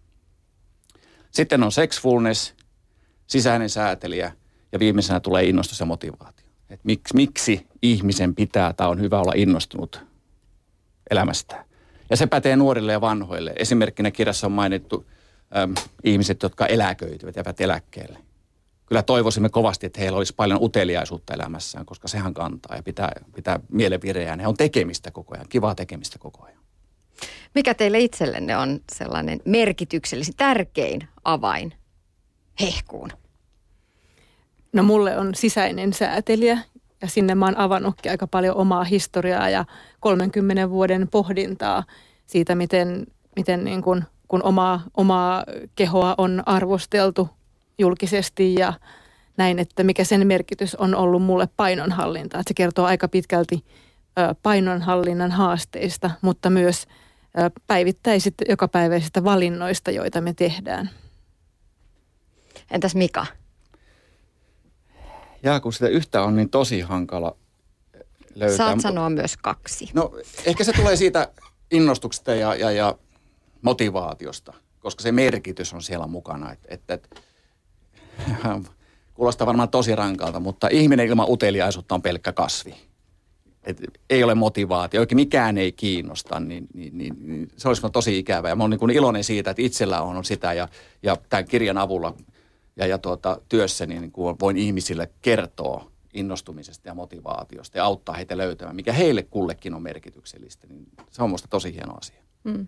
Sitten 1.31 1.63
on 1.63 1.73
sexfulness, 1.73 2.55
sisäinen 3.27 3.71
säätelijä 3.71 4.33
ja 4.73 4.79
viimeisenä 4.79 5.21
tulee 5.21 5.45
innostus 5.45 5.81
ja 5.81 5.87
motivaatio. 5.87 6.47
Et 6.71 6.81
miksi, 6.85 7.15
miksi 7.15 7.67
ihmisen 7.83 8.35
pitää 8.35 8.73
tai 8.73 8.89
on 8.89 9.01
hyvä 9.01 9.21
olla 9.21 9.33
innostunut 9.37 10.05
elämästään. 11.11 11.65
Ja 12.11 12.17
se 12.17 12.27
pätee 12.27 12.57
nuorille 12.57 12.93
ja 12.93 13.01
vanhoille. 13.01 13.53
Esimerkkinä 13.57 14.11
kirjassa 14.11 14.47
on 14.47 14.53
mainittu 14.53 15.07
äm, 15.57 15.75
ihmiset, 16.05 16.43
jotka 16.43 16.67
eläköityvät 16.67 17.37
ja 17.37 17.45
eläkkeelle. 17.59 18.19
Kyllä 18.87 19.03
toivoisimme 19.03 19.49
kovasti, 19.49 19.87
että 19.87 20.01
heillä 20.01 20.19
olisi 20.19 20.35
paljon 20.35 20.63
uteliaisuutta 20.63 21.35
elämässään, 21.35 21.87
koska 21.87 22.09
sehän 22.09 22.35
kantaa 22.35 22.77
ja 22.77 22.83
pitää, 22.83 23.13
pitää 23.35 23.61
mielen 23.69 24.03
vireään. 24.03 24.41
He 24.41 24.47
on 24.47 24.57
tekemistä 24.57 25.11
koko 25.11 25.35
ajan, 25.35 25.47
kivaa 25.49 25.75
tekemistä 25.75 26.19
koko 26.19 26.45
ajan. 26.45 26.61
Mikä 27.55 27.75
teille 27.75 27.99
itsellenne 27.99 28.57
on 28.57 28.81
sellainen 28.93 29.41
merkityksellisesti 29.45 30.37
tärkein 30.37 31.09
avain 31.25 31.75
hehkuun? 32.61 33.11
No 34.73 34.83
mulle 34.83 35.19
on 35.19 35.35
sisäinen 35.35 35.93
säätelijä 35.93 36.59
ja 37.03 37.09
sinne 37.09 37.35
mä 37.35 37.45
oon 37.45 37.59
avannutkin 37.59 38.11
aika 38.11 38.27
paljon 38.27 38.57
omaa 38.57 38.85
historiaa 38.85 39.49
ja 39.49 39.65
30 40.01 40.71
vuoden 40.71 41.09
pohdintaa 41.09 41.85
siitä, 42.27 42.55
miten, 42.55 43.07
miten 43.37 43.65
niin 43.65 43.83
kun, 43.83 44.05
kun 44.31 44.43
omaa, 44.43 44.83
omaa 44.97 45.45
kehoa 45.75 46.15
on 46.19 46.43
arvosteltu 46.47 47.29
julkisesti 47.79 48.55
ja 48.55 48.73
näin, 49.37 49.59
että 49.59 49.85
mikä 49.85 50.05
sen 50.05 50.27
merkitys 50.27 50.75
on 50.75 50.95
ollut 50.95 51.23
mulle 51.23 51.49
painonhallinta. 51.57 52.39
Että 52.39 52.51
se 52.51 52.55
kertoo 52.55 52.85
aika 52.85 53.09
pitkälti 53.09 53.65
painonhallinnan 54.43 55.31
haasteista, 55.31 56.11
mutta 56.23 56.51
myös– 56.51 56.87
päivittäisistä, 57.67 58.45
jokapäiväisistä 58.49 59.25
valinnoista, 59.25 59.91
joita 59.91 60.21
me 60.21 60.35
tehdään. 60.35 60.91
Entäs 62.71 62.95
Mika? 62.95 63.27
Jaa, 65.43 65.61
kun 65.61 65.73
sitä 65.73 65.89
yhtä 65.89 66.23
on 66.23 66.37
niin 66.37 66.51
tosi 66.51 66.81
hankala 66.81 67.37
löytää. 68.35 68.57
Saat 68.57 68.81
sanoa 68.81 69.11
myös 69.11 69.37
kaksi. 69.37 69.91
No 69.95 70.13
ehkä 70.45 70.65
se 70.65 70.73
tulee 70.73 70.97
siitä 70.97 71.33
innostuksesta 71.71 72.35
ja, 72.35 72.55
ja, 72.55 72.71
ja 72.71 72.95
motivaatiosta, 73.63 74.53
koska 74.81 75.03
se 75.03 75.13
merkitys 75.13 75.75
on 75.75 75.83
siellä 75.83 76.07
mukana. 76.07 76.53
Et, 76.53 76.59
et, 76.69 76.91
et, 76.91 77.23
kuulostaa 79.15 79.47
varmaan 79.47 79.69
tosi 79.69 79.97
rankalta, 79.97 80.41
mutta 80.41 80.69
ihminen 80.69 81.07
ilman 81.07 81.31
uteliaisuutta 81.31 81.95
on 81.95 82.03
pelkkä 82.03 82.33
kasvi 82.33 82.75
että 83.63 83.83
ei 84.11 84.25
ole 84.25 84.35
motivaatio, 84.35 85.01
oikein 85.01 85.17
mikään 85.17 85.59
ei 85.59 85.73
kiinnosta, 85.73 86.41
niin, 86.41 86.67
niin, 86.75 86.99
niin, 86.99 87.17
niin 87.21 87.49
se 87.57 87.69
olisi 87.69 87.83
tosi 87.93 88.19
ikävä. 88.19 88.49
Ja 88.49 88.57
mä 88.57 88.65
olen 88.65 88.79
niin 88.81 88.91
iloinen 88.91 89.25
siitä, 89.25 89.51
että 89.51 89.63
itsellä 89.63 90.03
on 90.03 90.25
sitä 90.25 90.53
ja, 90.53 90.69
ja 91.03 91.17
tämän 91.29 91.45
kirjan 91.45 91.79
avulla 91.79 92.15
ja, 92.77 92.87
ja 92.87 92.99
tuota, 92.99 93.41
työssäni 93.49 94.01
niin 94.01 94.13
kuin 94.13 94.37
voin 94.41 94.57
ihmisille 94.57 95.11
kertoa 95.23 95.91
innostumisesta 96.15 96.89
ja 96.89 96.95
motivaatiosta 96.95 97.79
ja 97.79 97.85
auttaa 97.85 98.15
heitä 98.15 98.37
löytämään, 98.37 98.77
mikä 98.77 98.93
heille 98.93 99.23
kullekin 99.23 99.75
on 99.75 99.83
merkityksellistä. 99.83 100.67
Niin 100.67 100.87
se 101.11 101.23
on 101.23 101.29
minusta 101.29 101.49
tosi 101.49 101.75
hieno 101.75 101.95
asia. 101.95 102.23
Mm. 102.45 102.67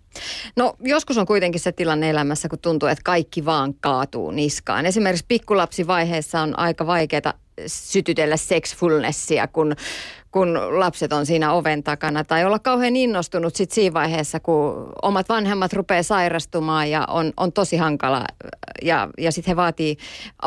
No 0.57 0.75
joskus 0.81 1.19
on 1.19 1.27
kuitenkin 1.27 1.61
se 1.61 1.73
tilanne 1.73 2.11
elämässä, 2.11 2.49
kun 2.49 2.59
tuntuu, 2.59 2.89
että 2.89 3.03
kaikki 3.05 3.45
vaan 3.45 3.75
kaatuu 3.75 4.31
niskaan. 4.31 4.87
Esimerkiksi 4.87 5.25
pikkulapsivaiheessa 5.29 6.41
on 6.41 6.59
aika 6.59 6.87
vaikeaa 6.87 7.35
sytytellä 7.67 8.37
sexfulnessia, 8.37 9.49
kun 9.49 9.77
kun 10.33 10.79
lapset 10.79 11.13
on 11.13 11.27
siinä 11.27 11.53
oven 11.53 11.83
takana. 11.83 12.25
Tai 12.25 12.45
olla 12.45 12.59
kauhean 12.59 12.97
innostunut 12.97 13.57
sit 13.57 13.71
siinä 13.71 13.95
vaiheessa, 13.95 14.41
kun 14.41 14.93
omat 15.03 15.29
vanhemmat 15.29 15.73
rupeaa 15.73 16.03
sairastumaan 16.03 16.91
ja 16.91 17.05
on, 17.09 17.33
on 17.37 17.53
tosi 17.53 17.77
hankala. 17.77 18.25
Ja, 18.83 19.09
ja 19.19 19.33
sitten 19.33 19.53
he 19.53 19.57
vaatii, 19.57 19.97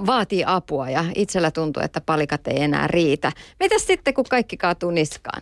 vaatii 0.05 0.44
apua 0.46 0.89
ja 0.89 1.05
itsellä 1.15 1.51
tuntuu, 1.51 1.84
että 1.84 2.01
palikat 2.01 2.48
ei 2.48 2.62
enää 2.62 2.88
riitä. 2.88 3.32
Mitäs 3.60 3.88
sitten, 3.88 4.13
kun 4.13 4.25
kaikki 4.29 4.58
kaatuu 4.58 4.91
niskaan? 4.91 5.41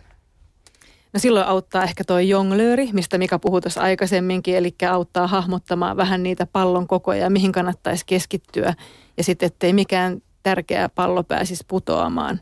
No 1.14 1.20
silloin 1.20 1.46
auttaa 1.46 1.84
ehkä 1.84 2.04
tuo 2.04 2.18
jonglööri, 2.18 2.90
mistä 2.92 3.18
Mika 3.18 3.38
puhui 3.38 3.60
tuossa 3.60 3.80
aikaisemminkin, 3.80 4.56
eli 4.56 4.74
auttaa 4.90 5.26
hahmottamaan 5.26 5.96
vähän 5.96 6.22
niitä 6.22 6.46
pallon 6.46 6.86
kokoja 6.86 7.20
ja 7.20 7.30
mihin 7.30 7.52
kannattaisi 7.52 8.06
keskittyä. 8.06 8.74
Ja 9.16 9.24
sitten, 9.24 9.46
ettei 9.46 9.72
mikään 9.72 10.22
tärkeä 10.42 10.88
pallo 10.88 11.22
pääsisi 11.22 11.64
putoamaan. 11.68 12.40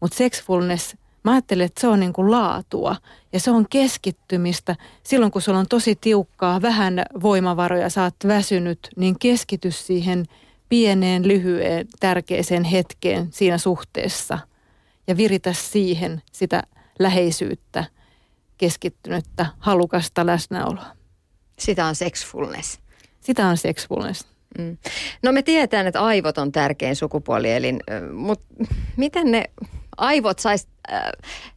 Mutta 0.00 0.16
sexfulness– 0.16 0.94
Mä 1.28 1.32
ajattelen, 1.32 1.66
että 1.66 1.80
se 1.80 1.88
on 1.88 2.00
niin 2.00 2.12
kuin 2.12 2.30
laatua 2.30 2.96
ja 3.32 3.40
se 3.40 3.50
on 3.50 3.66
keskittymistä. 3.70 4.76
Silloin 5.02 5.32
kun 5.32 5.42
sulla 5.42 5.58
on 5.58 5.68
tosi 5.68 5.96
tiukkaa, 6.00 6.62
vähän 6.62 7.02
voimavaroja, 7.22 7.90
sä 7.90 8.02
oot 8.02 8.14
väsynyt, 8.26 8.88
niin 8.96 9.18
keskity 9.18 9.70
siihen 9.70 10.26
pieneen, 10.68 11.28
lyhyeen, 11.28 11.86
tärkeäseen 12.00 12.64
hetkeen 12.64 13.28
siinä 13.30 13.58
suhteessa 13.58 14.38
ja 15.06 15.16
viritä 15.16 15.52
siihen 15.52 16.22
sitä 16.32 16.62
läheisyyttä, 16.98 17.84
keskittynyttä, 18.58 19.46
halukasta 19.58 20.26
läsnäoloa. 20.26 20.86
Sitä 21.58 21.86
on 21.86 21.94
sexfulness. 21.94 22.80
Sitä 23.20 23.46
on 23.46 23.56
sexfulness. 23.56 24.26
Mm. 24.58 24.78
No 25.22 25.32
me 25.32 25.42
tiedetään, 25.42 25.86
että 25.86 26.00
aivot 26.00 26.38
on 26.38 26.52
tärkein 26.52 26.96
sukupuolielin, 26.96 27.80
mutta 28.12 28.54
miten 28.96 29.30
ne 29.30 29.44
aivot 29.96 30.38
saisi 30.38 30.68
äh, 30.92 31.02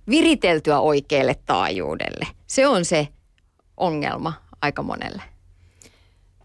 viriteltyä 0.10 0.80
oikealle 0.80 1.36
taajuudelle. 1.46 2.28
Se 2.48 2.68
on 2.68 2.86
se 2.86 3.08
ongelma 3.78 4.34
aika 4.62 4.84
monelle. 4.84 5.22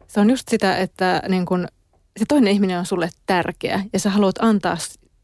Se 0.06 0.20
on 0.20 0.30
just 0.30 0.48
sitä, 0.48 0.76
että 0.76 1.22
niin 1.28 1.46
kun, 1.46 1.68
se 2.16 2.24
toinen 2.28 2.52
ihminen 2.52 2.78
on 2.78 2.86
sulle 2.86 3.08
tärkeä 3.26 3.82
ja 3.92 3.98
sä 3.98 4.10
haluat 4.10 4.38
antaa 4.38 4.76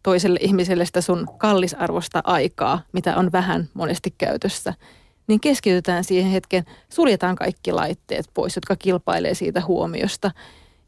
toiselle 0.02 0.38
ihmiselle 0.42 0.84
sitä 0.84 1.00
sun 1.00 1.28
kallisarvosta 1.38 2.20
aikaa, 2.24 2.82
mitä 2.92 3.16
on 3.16 3.32
vähän 3.32 3.68
monesti 3.74 4.14
käytössä. 4.18 4.74
Niin 5.26 5.40
keskitytään 5.40 6.04
siihen 6.04 6.30
hetken, 6.30 6.64
suljetaan 6.88 7.36
kaikki 7.36 7.72
laitteet 7.72 8.30
pois, 8.34 8.56
jotka 8.56 8.76
kilpailee 8.76 9.34
siitä 9.34 9.60
huomiosta. 9.60 10.30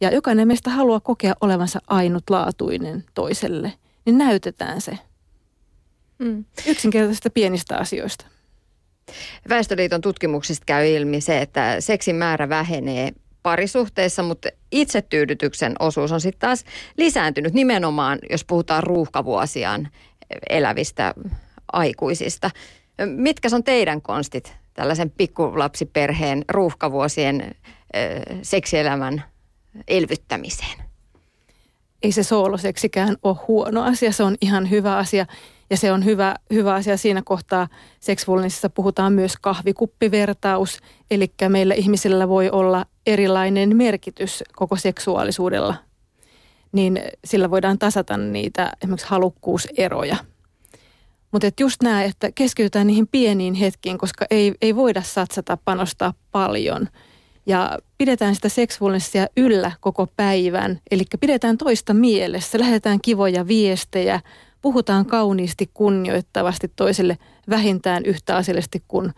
Ja 0.01 0.11
jokainen 0.11 0.49
meistä 0.49 0.71
haluaa 0.71 1.01
kokea 1.01 1.35
olevansa 1.41 1.81
ainutlaatuinen 1.87 3.05
toiselle, 3.15 3.73
niin 4.05 4.19
näytetään 4.19 4.81
se– 4.81 4.99
Mm. 6.19 6.45
Yksinkertaisista 6.67 7.31
pienistä 7.31 7.77
asioista. 7.77 8.27
Väestöliiton 9.49 10.01
tutkimuksista 10.01 10.65
käy 10.67 10.87
ilmi 10.87 11.21
se, 11.21 11.39
että 11.39 11.81
seksin 11.81 12.17
määrä 12.17 12.49
vähenee 12.49 13.13
parisuhteessa, 13.43 14.23
mutta 14.23 14.49
itsetyydytyksen 14.73 15.75
osuus 15.79 16.13
on 16.13 16.21
sitten 16.21 16.41
taas 16.41 16.65
lisääntynyt 16.97 17.53
nimenomaan, 17.53 18.19
jos 18.31 18.45
puhutaan 18.45 18.83
ruuhkavuosiaan 18.83 19.89
elävistä 20.51 21.15
aikuisista. 21.73 22.51
Mitkä 23.07 23.49
on 23.53 23.65
teidän 23.65 24.03
konstit 24.03 24.57
tällaisen 24.75 25.11
pikkulapsiperheen 25.11 26.45
ruuhkavuosien 26.49 27.41
ö, 27.97 28.21
seksielämän 28.43 29.25
elvyttämiseen? 29.89 30.85
Ei 32.03 32.13
se 32.13 32.23
sooloseksikään 32.23 33.17
ole 33.23 33.37
huono 33.49 33.83
asia, 33.83 34.13
se 34.13 34.23
on 34.23 34.37
ihan 34.41 34.71
hyvä 34.71 34.97
asia. 34.97 35.27
Ja 35.71 35.77
se 35.77 35.93
on 35.93 36.05
hyvä, 36.05 36.37
hyvä 36.53 36.75
asia 36.75 36.97
siinä 36.97 37.23
kohtaa. 37.25 37.69
Seksfulnessissa 38.01 38.71
puhutaan 38.71 39.13
myös 39.13 39.37
kahvikuppivertaus, 39.41 40.79
eli 41.11 41.33
meillä 41.49 41.75
ihmisillä 41.75 42.29
voi 42.29 42.51
olla 42.51 42.87
erilainen 43.07 43.77
merkitys 43.77 44.45
koko 44.53 44.77
seksuaalisuudella. 44.77 45.75
Niin 46.73 47.01
sillä 47.25 47.51
voidaan 47.51 47.79
tasata 47.79 48.17
niitä 48.17 48.73
esimerkiksi 48.83 49.09
halukkuuseroja. 49.09 50.17
Mutta 51.35 51.49
just 51.61 51.83
nämä, 51.83 52.05
että 52.05 52.33
keskitytään 52.35 52.87
niihin 52.87 53.07
pieniin 53.07 53.55
hetkiin, 53.55 53.99
koska 53.99 54.27
ei, 54.31 54.55
ei 54.63 54.77
voida 54.77 55.03
satsata 55.03 55.59
panostaa 55.65 56.15
paljon. 56.33 56.89
Ja 57.47 57.79
pidetään 57.99 58.35
sitä 58.35 58.49
seksfulnessia 58.49 59.27
yllä 59.37 59.73
koko 59.81 60.07
päivän. 60.17 60.81
Eli 60.91 61.05
pidetään 61.21 61.59
toista 61.59 61.95
mielessä, 61.95 62.59
lähetetään 62.59 62.99
kivoja 63.03 63.47
viestejä, 63.47 64.21
puhutaan 64.63 65.07
kauniisti 65.07 65.71
kunnioittavasti 65.75 66.73
toiselle 66.77 67.19
vähintään 67.51 68.05
yhtä 68.05 68.37
asiallisesti 68.37 68.83
kuin 68.89 69.13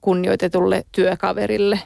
kunnioitetulle 0.00 0.84
työkaverille. 0.92 1.80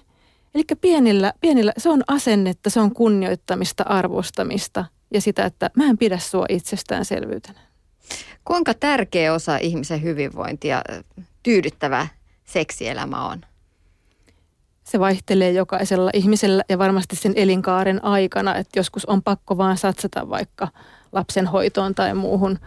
Eli 0.55 0.65
pienillä, 0.81 1.33
pienillä, 1.41 1.73
se 1.79 1.89
on 1.89 2.03
asennetta, 2.09 2.71
se 2.71 2.81
on 2.81 2.95
kunnioittamista, 2.95 3.83
arvostamista 3.83 4.85
ja 5.15 5.21
sitä, 5.21 5.45
että 5.45 5.71
mä 5.77 5.85
en 5.85 5.99
pidä 5.99 6.19
sua 6.19 6.47
itsestäänselvyytenä. 6.49 7.61
Kuinka 8.47 8.75
tärkeä 8.75 9.35
osa 9.35 9.57
ihmisen 9.57 10.03
hyvinvointia 10.03 10.83
tyydyttävä 11.43 12.07
seksielämä 12.45 13.27
on? 13.29 13.41
Se 14.85 15.01
vaihtelee 15.01 15.53
jokaisella 15.53 16.11
ihmisellä 16.15 16.63
ja 16.69 16.79
varmasti 16.79 17.17
sen 17.17 17.33
elinkaaren 17.37 18.05
aikana, 18.05 18.55
että 18.55 18.79
joskus 18.79 19.05
on 19.05 19.23
pakko 19.23 19.59
vaan 19.59 19.77
satsata 19.77 20.29
vaikka– 20.31 20.69
lapsen 21.17 21.47
hoitoon 21.47 21.95
tai 21.95 22.15
muuhun. 22.15 22.59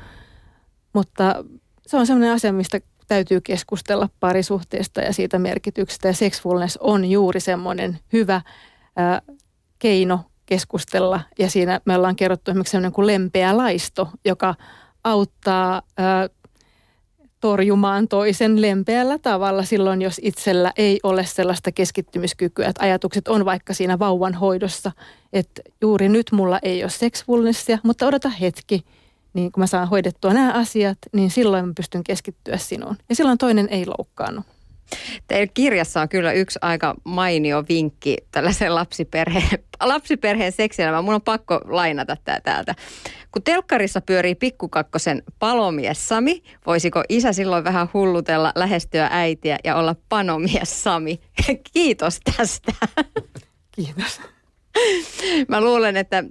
Mutta 0.93 1.43
se 1.87 1.97
on 1.97 2.07
sellainen 2.07 2.33
asia, 2.33 2.53
mistä 2.53 2.79
täytyy 3.07 3.41
keskustella 3.41 4.09
parisuhteesta 4.19 5.01
ja 5.01 5.13
siitä 5.13 5.39
merkityksestä. 5.39 6.07
Ja 6.07 6.13
sexfulness 6.13 6.77
on 6.77 7.05
juuri 7.05 7.39
semmoinen 7.39 7.99
hyvä 8.13 8.41
ää, 8.95 9.21
keino 9.79 10.19
keskustella. 10.45 11.21
Ja 11.39 11.49
siinä 11.49 11.81
me 11.85 11.95
ollaan 11.95 12.15
kerrottu 12.15 12.51
esimerkiksi 12.51 12.71
semmoinen 12.71 12.91
kuin 12.91 13.07
lempeä 13.07 13.57
laisto, 13.57 14.09
joka 14.25 14.55
auttaa 15.11 15.81
ää, 15.97 16.29
torjumaan 17.39 18.07
toisen 18.07 18.61
lempeällä 18.61 19.17
tavalla 19.17 19.63
silloin, 19.63 20.01
jos 20.01 20.19
itsellä 20.23 20.73
ei 20.77 20.99
ole 21.03 21.25
sellaista 21.25 21.71
keskittymiskykyä, 21.71 22.67
että 22.67 22.83
ajatukset 22.83 23.27
on 23.27 23.45
vaikka 23.45 23.73
siinä 23.73 23.99
vauvan 23.99 24.33
hoidossa, 24.33 24.91
että 25.33 25.61
juuri 25.81 26.09
nyt 26.09 26.31
mulla 26.31 26.59
ei 26.63 26.83
ole 26.83 26.89
seksfulnessia, 26.89 27.77
mutta 27.83 28.07
odota 28.07 28.29
hetki, 28.29 28.85
niin 29.33 29.51
kun 29.51 29.61
mä 29.61 29.67
saan 29.67 29.89
hoidettua 29.89 30.33
nämä 30.33 30.51
asiat, 30.53 30.97
niin 31.13 31.31
silloin 31.31 31.67
mä 31.67 31.73
pystyn 31.75 32.03
keskittyä 32.03 32.57
sinuun. 32.57 32.97
Ja 33.09 33.15
silloin 33.15 33.37
toinen 33.37 33.67
ei 33.69 33.85
loukkaannut. 33.85 34.45
Teillä 35.27 35.51
kirjassa 35.53 36.01
on 36.01 36.09
kyllä 36.09 36.31
yksi 36.31 36.59
aika 36.61 36.95
mainio 37.03 37.63
vinkki 37.69 38.17
tällaisen 38.31 38.75
lapsiperheen, 38.75 39.59
lapsiperheen 39.79 40.51
seksielämään. 40.51 41.03
Mun 41.03 41.13
on 41.13 41.21
pakko 41.21 41.61
lainata 41.65 42.17
tämä 42.23 42.39
täältä. 42.39 42.75
Kun 43.31 43.43
telkkarissa 43.43 44.01
pyörii 44.01 44.35
pikkukakkosen 44.35 45.23
palomies 45.39 46.07
Sami, 46.07 46.43
voisiko 46.65 47.03
isä 47.09 47.33
silloin 47.33 47.63
vähän 47.63 47.89
hullutella, 47.93 48.51
lähestyä 48.55 49.09
äitiä 49.11 49.57
ja 49.63 49.75
olla 49.75 49.95
panomies 50.09 50.83
Sami? 50.83 51.19
Kiitos 51.73 52.19
tästä. 52.37 52.71
Kiitos. 53.71 54.21
Mä 55.47 55.61
luulen, 55.61 55.97
että 55.97 56.23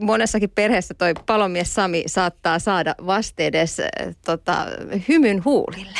monessakin 0.00 0.50
perheessä 0.50 0.94
toi 0.94 1.14
palomies 1.26 1.74
Sami 1.74 2.04
saattaa 2.06 2.58
saada 2.58 2.94
vasteedes 3.06 3.76
tota, 4.24 4.66
hymyn 5.08 5.44
huulille. 5.44 5.98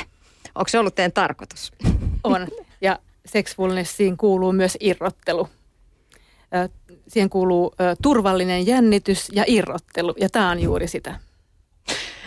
Onko 0.54 0.68
se 0.68 0.78
ollut 0.78 0.94
teidän 0.94 1.12
tarkoitus? 1.12 1.72
On. 2.24 2.48
Ja 2.80 2.98
sexfulnessiin 3.26 4.16
kuuluu 4.16 4.52
myös 4.52 4.76
irrottelu. 4.80 5.48
Siihen 7.08 7.30
kuuluu 7.30 7.74
turvallinen 8.02 8.66
jännitys 8.66 9.28
ja 9.32 9.44
irrottelu, 9.46 10.14
ja 10.20 10.28
tämä 10.30 10.50
on 10.50 10.60
juuri 10.60 10.88
sitä. 10.88 11.20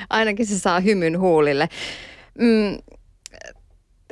Ainakin 0.09 0.45
se 0.45 0.59
saa 0.59 0.79
hymyn 0.79 1.19
huulille. 1.19 1.69
Mm, 2.37 2.77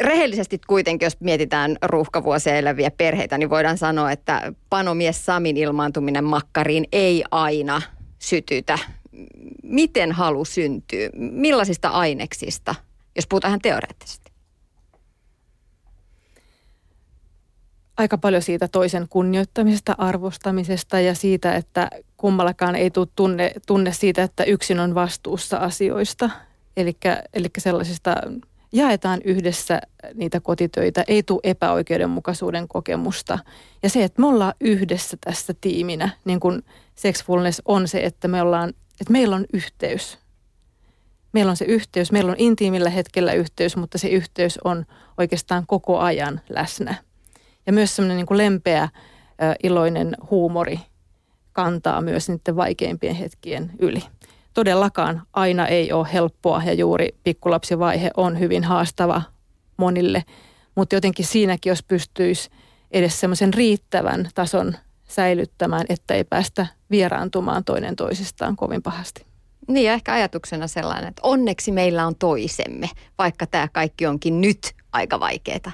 rehellisesti 0.01 0.61
kuitenkin, 0.67 1.05
jos 1.05 1.19
mietitään 1.19 1.77
ruuhkavuosia 1.81 2.55
eläviä 2.55 2.91
perheitä, 2.91 3.37
niin 3.37 3.49
voidaan 3.49 3.77
sanoa, 3.77 4.11
että 4.11 4.53
panomies 4.69 5.25
Samin 5.25 5.57
ilmaantuminen 5.57 6.23
makkariin 6.23 6.85
ei 6.91 7.23
aina 7.31 7.81
sytytä. 8.19 8.79
Miten 9.63 10.11
halu 10.11 10.45
syntyy? 10.45 11.09
Millaisista 11.15 11.89
aineksista 11.89 12.75
jos 13.15 13.27
puhutaan 13.27 13.49
ihan 13.49 13.61
teoreettisesti? 13.61 14.31
Aika 17.97 18.17
paljon 18.17 18.41
siitä 18.41 18.67
toisen 18.67 19.07
kunnioittamisesta, 19.09 19.95
arvostamisesta 19.97 20.99
ja 20.99 21.15
siitä, 21.15 21.55
että 21.55 21.89
kummallakaan 22.17 22.75
ei 22.75 22.91
tule 22.91 23.07
tunne, 23.15 23.51
tunne 23.67 23.93
siitä, 23.93 24.23
että 24.23 24.43
yksin 24.43 24.79
on 24.79 24.95
vastuussa 24.95 25.57
asioista. 25.57 26.29
Eli 26.77 27.49
sellaisista 27.57 28.15
jaetaan 28.71 29.21
yhdessä 29.23 29.81
niitä 30.13 30.39
kotitöitä, 30.39 31.03
ei 31.07 31.23
tule 31.23 31.39
epäoikeudenmukaisuuden 31.43 32.67
kokemusta. 32.67 33.39
Ja 33.83 33.89
se, 33.89 34.03
että 34.03 34.21
me 34.21 34.27
ollaan 34.27 34.53
yhdessä 34.61 35.17
tässä 35.21 35.53
tiiminä, 35.61 36.09
niin 36.25 36.39
kuin 36.39 36.63
sexfulness 36.95 37.61
on 37.65 37.87
se, 37.87 37.99
että 37.99 38.27
me 38.27 38.41
ollaan, 38.41 38.69
että 39.01 39.11
meillä 39.11 39.35
on 39.35 39.45
yhteys 39.53 40.17
meillä 41.35 41.49
on 41.49 41.57
se 41.57 41.65
yhteys, 41.65 42.11
meillä 42.11 42.31
on 42.31 42.37
intiimillä 42.39 42.89
hetkellä 42.89 43.33
yhteys, 43.33 43.77
mutta 43.77 43.97
se 43.97 44.07
yhteys 44.07 44.59
on 44.63 44.85
oikeastaan 45.17 45.63
koko 45.67 45.99
ajan 45.99 46.41
läsnä. 46.49 46.95
Ja 47.67 47.73
myös 47.73 47.95
semmoinen 47.95 48.17
niin 48.17 48.25
kuin 48.25 48.37
lempeä, 48.37 48.89
iloinen 49.63 50.17
huumori 50.29 50.79
kantaa 51.53 52.01
myös 52.01 52.29
niiden 52.29 52.55
vaikeimpien 52.55 53.15
hetkien 53.15 53.71
yli. 53.79 54.03
Todellakaan 54.53 55.21
aina 55.33 55.67
ei 55.67 55.91
ole 55.91 56.07
helppoa 56.13 56.63
ja 56.65 56.73
juuri 56.73 57.15
pikkulapsivaihe 57.23 58.11
on 58.17 58.39
hyvin 58.39 58.63
haastava 58.63 59.21
monille, 59.77 60.23
mutta 60.75 60.95
jotenkin 60.95 61.25
siinäkin, 61.25 61.69
jos 61.69 61.83
pystyisi 61.83 62.49
edes 62.91 63.19
semmoisen 63.19 63.53
riittävän 63.53 64.29
tason 64.35 64.75
säilyttämään, 65.07 65.85
että 65.89 66.13
ei 66.13 66.23
päästä 66.23 66.67
vieraantumaan 66.91 67.63
toinen 67.63 67.95
toisistaan 67.95 68.55
kovin 68.55 68.81
pahasti. 68.81 69.34
Niin 69.67 69.85
ja 69.85 69.93
ehkä 69.93 70.13
ajatuksena 70.13 70.67
sellainen, 70.67 71.09
että 71.09 71.21
onneksi 71.23 71.71
meillä 71.71 72.07
on 72.07 72.15
toisemme, 72.15 72.89
vaikka 73.17 73.47
tämä 73.47 73.67
kaikki 73.73 74.05
onkin 74.05 74.41
nyt 74.41 74.73
aika 74.91 75.19
vaikeaa. 75.19 75.71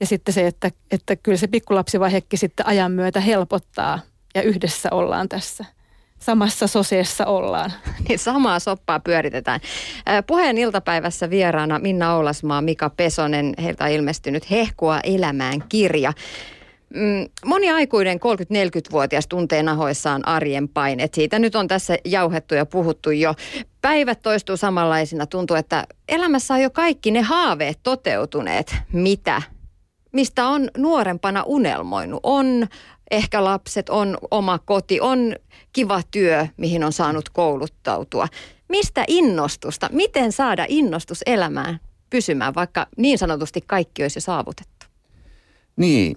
Ja 0.00 0.06
sitten 0.06 0.34
se, 0.34 0.46
että, 0.46 0.70
että 0.90 1.16
kyllä 1.16 1.38
se 1.38 1.46
pikkulapsivaihekin 1.46 2.38
sitten 2.38 2.66
ajan 2.66 2.92
myötä 2.92 3.20
helpottaa 3.20 3.98
ja 4.34 4.42
yhdessä 4.42 4.88
ollaan 4.92 5.28
tässä. 5.28 5.64
Samassa 6.18 6.66
soseessa 6.66 7.26
ollaan. 7.26 7.72
Niin 8.08 8.18
samaa 8.18 8.58
soppaa 8.58 9.00
pyöritetään. 9.00 9.60
Puheen 10.26 10.58
iltapäivässä 10.58 11.30
vieraana 11.30 11.78
Minna 11.78 12.14
Oulasmaa, 12.14 12.62
Mika 12.62 12.90
Pesonen. 12.90 13.54
Heiltä 13.62 13.84
on 13.84 13.90
ilmestynyt 13.90 14.50
Hehkua 14.50 15.00
elämään 15.00 15.64
kirja. 15.68 16.12
Mm, 16.94 17.28
moni 17.44 17.70
aikuinen 17.70 18.18
30-40-vuotias 18.18 19.26
tuntee 19.26 19.62
nahoissaan 19.62 20.28
arjen 20.28 20.68
paineet. 20.68 21.14
Siitä 21.14 21.38
nyt 21.38 21.54
on 21.54 21.68
tässä 21.68 21.98
jauhettu 22.04 22.54
ja 22.54 22.66
puhuttu 22.66 23.10
jo. 23.10 23.34
Päivät 23.82 24.22
toistuu 24.22 24.56
samanlaisina. 24.56 25.26
Tuntuu, 25.26 25.56
että 25.56 25.86
elämässä 26.08 26.54
on 26.54 26.60
jo 26.60 26.70
kaikki 26.70 27.10
ne 27.10 27.20
haaveet 27.20 27.78
toteutuneet, 27.82 28.76
mitä, 28.92 29.42
mistä 30.12 30.48
on 30.48 30.68
nuorempana 30.76 31.42
unelmoinut. 31.46 32.20
On 32.22 32.66
ehkä 33.10 33.44
lapset, 33.44 33.88
on 33.88 34.18
oma 34.30 34.58
koti, 34.58 35.00
on 35.00 35.36
kiva 35.72 36.00
työ, 36.10 36.46
mihin 36.56 36.84
on 36.84 36.92
saanut 36.92 37.28
kouluttautua. 37.28 38.28
Mistä 38.68 39.04
innostusta? 39.08 39.88
Miten 39.92 40.32
saada 40.32 40.66
innostus 40.68 41.22
elämään 41.26 41.80
pysymään, 42.10 42.54
vaikka 42.54 42.86
niin 42.96 43.18
sanotusti 43.18 43.60
kaikki 43.66 44.02
olisi 44.02 44.16
jo 44.16 44.20
saavutettu? 44.20 44.86
Niin, 45.76 46.16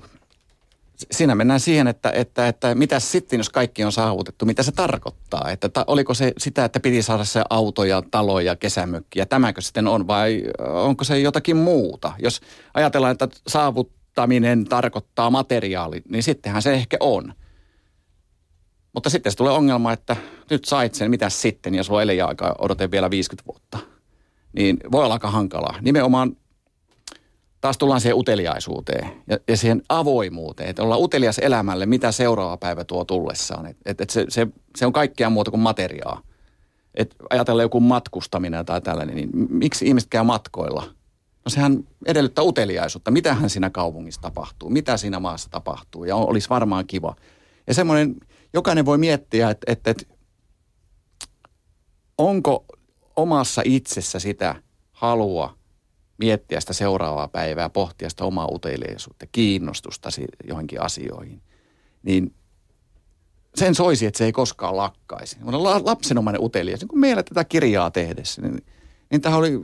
siinä 1.12 1.36
mennään 1.36 1.60
siihen, 1.60 1.88
että, 1.88 2.12
että, 2.12 2.48
että 2.48 2.76
mitä 2.76 3.00
sitten, 3.00 3.39
jos 3.39 3.50
kaikki 3.50 3.84
on 3.84 3.92
saavutettu, 3.92 4.46
mitä 4.46 4.63
se 4.63 4.72
tarkoittaa? 4.72 5.50
Että 5.52 5.70
ta, 5.70 5.84
oliko 5.88 6.13
se 6.13 6.34
sitä, 6.38 6.66
että 6.66 6.80
piti 6.80 7.02
saada 7.02 7.24
se 7.24 7.42
auto 7.50 7.84
ja 7.84 8.04
talo 8.12 8.39
ja 8.39 8.56
kesämökki 8.56 9.20
ja 9.20 9.26
tämäkö 9.26 9.62
sitten 9.62 9.88
on 9.88 10.08
vai 10.08 10.44
onko 10.60 11.04
se 11.04 11.20
jotakin 11.20 11.58
muuta? 11.58 12.13
Jos 12.20 12.42
ajatellaan, 12.74 13.12
että 13.12 13.28
saavuttaminen 13.48 14.66
tarkoittaa 14.66 15.30
materiaali, 15.30 16.02
niin 16.10 16.24
sittenhän 16.24 16.62
se 16.62 16.74
ehkä 16.74 16.98
on. 17.00 17.34
Mutta 18.94 19.10
sitten 19.10 19.32
se 19.32 19.38
tulee 19.38 19.54
ongelma, 19.54 19.94
että 19.94 20.16
nyt 20.50 20.66
sait 20.66 20.96
sen, 20.96 21.10
mitä 21.10 21.30
sitten, 21.30 21.76
jos 21.76 21.89
voi 21.89 22.04
elää 22.04 22.28
aikaa 22.28 22.56
odote 22.60 22.92
vielä 22.92 23.10
50 23.10 23.48
vuotta. 23.48 23.80
Niin 24.54 24.78
voi 24.92 25.04
olla 25.04 25.13
aika 25.13 25.32
hankalaa. 25.32 25.76
Nimenomaan 25.82 26.36
taas 27.63 27.78
tullaan 27.78 28.02
siihen 28.02 28.17
uteliaisuuteen 28.17 29.23
ja, 29.28 29.38
ja 29.47 29.58
siihen 29.58 29.82
avoimuuteen, 29.89 30.69
että 30.69 30.84
ollaan 30.84 31.02
utelias 31.02 31.39
elämälle, 31.39 31.86
mitä 31.86 32.12
seuraava 32.12 32.58
päivä 32.58 32.84
tuo 32.84 33.06
tullessaan. 33.06 33.65
Et, 33.65 33.78
et, 33.86 34.02
et 34.02 34.10
se, 34.10 34.26
se, 34.30 34.47
se 34.76 34.86
on 34.86 34.93
kaikkea 34.93 35.30
muuta 35.30 35.52
kuin 35.52 35.62
materiaa. 35.62 36.21
Et 36.95 37.15
ajatellaan 37.30 37.65
joku 37.65 37.80
matkustaminen 37.80 38.65
tai 38.65 38.82
tällainen, 38.82 39.15
niin 39.15 39.30
miksi 39.49 39.88
ihmiset 39.88 40.10
käy 40.10 40.23
matkoilla? 40.23 40.84
No 41.45 41.49
sehän 41.49 41.84
edellyttää 42.06 42.43
uteliaisuutta. 42.43 43.12
Mitähän 43.12 43.49
siinä 43.49 43.69
kaupungissa 43.69 44.21
tapahtuu? 44.21 44.69
Mitä 44.69 44.97
siinä 44.97 45.19
maassa 45.19 45.49
tapahtuu? 45.49 46.06
Ja 46.06 46.15
olisi 46.15 46.49
varmaan 46.49 46.88
kiva. 46.88 47.15
Ja 47.67 47.73
semmoinen, 47.73 48.15
jokainen 48.54 48.86
voi 48.86 48.97
miettiä, 48.97 49.49
että, 49.49 49.71
että, 49.71 49.91
että 49.91 50.06
onko 52.17 52.65
omassa 53.15 53.62
itsessä 53.65 54.19
sitä 54.19 54.56
halua 54.91 55.62
miettiä 56.24 56.60
sitä 56.60 56.74
seuraavaa 56.74 57.28
päivää, 57.28 57.70
pohtia 57.70 58.10
sitä 58.10 58.26
omaa 58.26 58.48
uteliaisuutta, 58.52 59.26
kiinnostusta 59.32 60.10
johonkin 60.48 60.82
asioihin, 60.82 61.42
niin 62.04 62.34
sen 63.56 63.76
soisi, 63.76 64.06
että 64.06 64.18
se 64.18 64.26
ei 64.26 64.32
koskaan 64.32 64.78
lakkaisi. 64.78 65.38
Lapsenomainen 65.84 66.44
utelias, 66.44 66.80
niin 66.80 66.88
kun 66.88 67.00
meillä 67.00 67.24
tätä 67.24 67.44
kirjaa 67.44 67.92
tehdessä, 67.92 68.42
niin, 68.42 68.66
niin 69.12 69.22
tämä 69.22 69.36
oli 69.36 69.62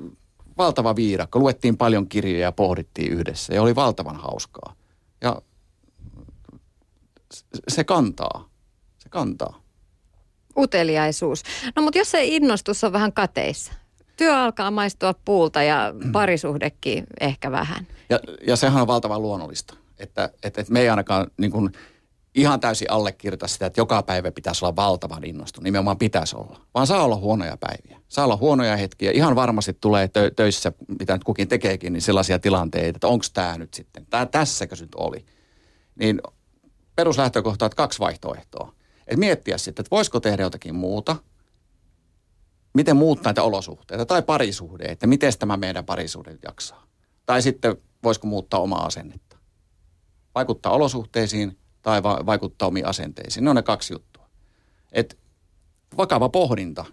valtava 0.58 0.96
viidakko. 0.96 1.40
Luettiin 1.40 1.78
paljon 1.78 2.08
kirjoja 2.08 2.40
ja 2.40 2.52
pohdittiin 2.52 3.12
yhdessä 3.12 3.54
ja 3.54 3.62
oli 3.62 3.76
valtavan 3.76 4.16
hauskaa. 4.16 4.74
Ja 5.22 5.42
se 7.68 7.84
kantaa. 7.84 8.50
Se 8.98 9.10
kantaa. 9.10 9.62
Uteliaisuus. 10.58 11.44
No 11.76 11.82
mutta 11.82 11.98
jos 11.98 12.12
se 12.12 12.26
innostus 12.26 12.84
on 12.84 12.94
vähän 12.94 13.14
kateissa, 13.14 13.74
työ 14.20 14.38
alkaa 14.38 14.72
maistua 14.72 15.14
puulta 15.26 15.64
ja 15.64 15.94
parisuhdekin 16.12 17.04
ehkä 17.20 17.52
vähän. 17.52 17.88
Ja, 18.10 18.20
ja 18.48 18.56
sehän 18.56 18.82
on 18.82 18.88
valtavan 18.88 19.22
luonnollista, 19.22 19.74
että, 20.00 20.30
että, 20.44 20.62
että 20.62 20.74
me 20.74 20.80
ei 20.80 20.90
ainakaan 20.90 21.28
niin 21.38 21.52
kuin 21.52 21.72
ihan 22.36 22.60
täysin 22.60 22.92
allekirjoita 22.92 23.48
sitä, 23.48 23.66
että 23.66 23.82
joka 23.82 24.04
päivä 24.04 24.32
pitäisi 24.32 24.66
olla 24.66 24.76
valtavan 24.76 25.24
innostunut. 25.24 25.64
Nimenomaan 25.64 25.98
pitäisi 25.98 26.36
olla. 26.36 26.62
Vaan 26.74 26.88
saa 26.88 27.04
olla 27.04 27.16
huonoja 27.16 27.58
päiviä. 27.58 28.02
Saa 28.08 28.26
olla 28.26 28.38
huonoja 28.38 28.78
hetkiä. 28.78 29.12
Ihan 29.12 29.36
varmasti 29.36 29.74
tulee 29.74 30.08
tö- 30.08 30.34
töissä, 30.36 30.72
mitä 31.00 31.14
nyt 31.14 31.24
kukin 31.24 31.48
tekeekin, 31.48 31.94
niin 31.94 32.02
sellaisia 32.02 32.40
tilanteita, 32.40 32.98
että 32.98 33.08
onko 33.08 33.26
tämä 33.34 33.58
nyt 33.58 33.74
sitten, 33.74 34.06
tää, 34.10 34.26
tässäkö 34.26 34.76
nyt 34.82 34.96
oli. 34.96 35.26
Niin 35.96 36.22
peruslähtökohta 36.96 37.66
on 37.66 37.72
kaksi 37.76 38.00
vaihtoehtoa. 38.00 38.74
Että 39.08 39.20
miettiä 39.20 39.58
sitten, 39.58 39.82
että 39.82 39.96
voisiko 39.96 40.20
tehdä 40.20 40.44
jotakin 40.44 40.76
muuta– 40.76 41.16
miten 42.74 42.98
muuttaa 42.98 43.30
näitä 43.30 43.44
olosuhteita 43.44 44.06
tai 44.06 44.22
parisuhde, 44.22 44.86
että 44.86 45.08
miten 45.08 45.34
tämä 45.40 45.58
meidän 45.58 45.86
parisuhde 45.86 46.38
jaksaa. 46.44 46.88
Tai 47.26 47.42
sitten 47.42 47.78
voisiko 48.04 48.28
muuttaa 48.28 48.60
omaa 48.60 48.86
asennetta. 48.86 49.38
Vaikuttaa 50.36 50.72
olosuhteisiin 50.72 51.58
tai 51.82 52.04
va- 52.04 52.26
vaikuttaa 52.26 52.68
omiin 52.68 52.86
asenteisiin. 52.86 53.44
Ne 53.44 53.50
on 53.50 53.56
ne 53.56 53.62
kaksi 53.62 53.94
juttua. 53.94 54.30
Et 54.92 55.18
vakava 55.98 56.30
pohdinta. 56.30 56.86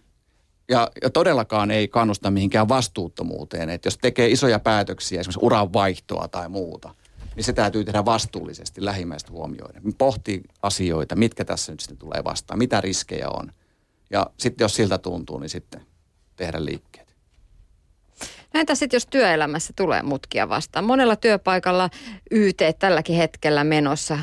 Ja, 0.69 0.91
ja 1.03 1.11
todellakaan 1.11 1.71
ei 1.71 1.89
kannusta 1.89 2.31
mihinkään 2.31 2.69
vastuuttomuuteen. 2.69 3.71
Että 3.71 3.87
jos 3.87 3.99
tekee 3.99 4.29
isoja 4.29 4.59
päätöksiä, 4.59 5.21
esimerkiksi 5.21 5.47
uran 5.47 5.73
vaihtoa 5.73 6.29
tai 6.29 6.49
muuta, 6.49 6.95
niin 7.37 7.45
se 7.45 7.53
täytyy 7.53 7.85
tehdä 7.85 8.05
vastuullisesti 8.05 8.85
lähimmäistä 8.85 9.33
huomioiden. 9.33 9.83
Pohtii 9.99 10.43
asioita, 10.63 11.17
mitkä 11.17 11.45
tässä 11.45 11.73
nyt 11.73 11.81
sitten 11.81 11.99
tulee 11.99 12.25
vastaan, 12.25 12.59
mitä 12.59 12.81
riskejä 12.81 13.29
on– 13.29 13.53
ja 14.11 14.27
sitten 14.39 14.65
jos 14.65 14.75
siltä 14.75 14.99
tuntuu, 14.99 15.39
niin 15.39 15.49
sitten 15.49 15.87
tehdä 16.37 16.65
liikkeet. 16.65 17.17
Entä 18.55 18.75
sitten, 18.75 18.97
jos 18.97 19.07
työelämässä 19.07 19.73
tulee 19.77 20.03
mutkia 20.03 20.49
vastaan? 20.49 20.85
Monella 20.85 21.17
työpaikalla 21.17 21.91
YT 22.31 22.63
tälläkin 22.79 23.17
hetkellä 23.17 23.65
menossa. 23.65 24.19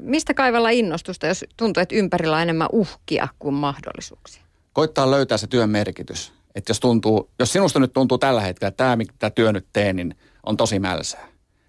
Mistä 0.00 0.34
kaivalla 0.34 0.70
innostusta, 0.70 1.26
jos 1.26 1.44
tuntuu, 1.56 1.80
että 1.80 1.94
ympärillä 1.94 2.36
on 2.36 2.42
enemmän 2.42 2.68
uhkia 2.72 3.28
kuin 3.38 3.54
mahdollisuuksia? 3.54 4.42
Koittaa 4.72 5.10
löytää 5.10 5.38
se 5.38 5.46
työn 5.46 5.70
merkitys. 5.70 6.32
Että 6.54 6.70
jos, 6.70 6.80
tuntuu, 6.80 7.30
jos 7.38 7.52
sinusta 7.52 7.78
nyt 7.78 7.92
tuntuu 7.92 8.18
tällä 8.18 8.40
hetkellä, 8.40 8.68
että 8.68 8.84
tämä, 8.84 8.96
mitä 8.96 9.30
työ 9.30 9.52
nyt 9.52 9.66
teen, 9.72 9.96
niin 9.96 10.14
on 10.46 10.56
tosi 10.56 10.78
mälsää. 10.78 11.28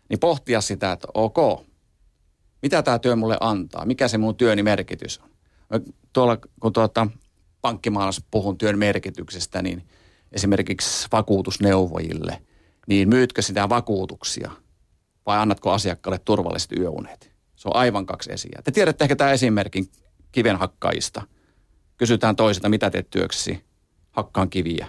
Niin 0.10 0.20
pohtia 0.20 0.62
sitä, 0.62 0.92
että 0.92 1.08
ok, 1.14 1.66
mitä 2.62 2.84
tämä 2.84 3.00
työ 3.00 3.16
mulle 3.16 3.38
antaa? 3.40 3.86
Mikä 3.86 4.08
se 4.08 4.18
mun 4.18 4.36
työni 4.36 4.64
merkitys 4.64 5.20
on? 5.20 5.30
Tuolla, 6.14 6.38
kun 6.60 6.74
tuota, 6.74 7.08
pankkimaailmassa 7.62 8.22
puhun 8.32 8.58
työn 8.58 8.80
merkityksestä, 8.80 9.62
niin 9.62 9.84
esimerkiksi 10.32 11.08
vakuutusneuvojille, 11.12 12.42
niin 12.88 13.10
myytkö 13.10 13.42
sitä 13.42 13.70
vakuutuksia 13.70 14.52
vai 15.26 15.38
annatko 15.38 15.72
asiakkaalle 15.72 16.20
turvalliset 16.26 16.72
yöunet? 16.72 17.32
Se 17.56 17.70
on 17.70 17.76
aivan 17.76 18.06
kaksi 18.06 18.34
esiä. 18.34 18.62
Te 18.64 18.72
tiedätte 18.72 19.04
ehkä 19.04 19.16
tämä 19.16 19.32
esimerkin 19.32 19.88
kivenhakkaista. 20.32 21.22
Kysytään 21.98 22.36
toiselta, 22.36 22.70
mitä 22.70 22.90
teet 22.90 23.10
työksi? 23.10 23.64
Hakkaan 24.12 24.50
kiviä. 24.50 24.88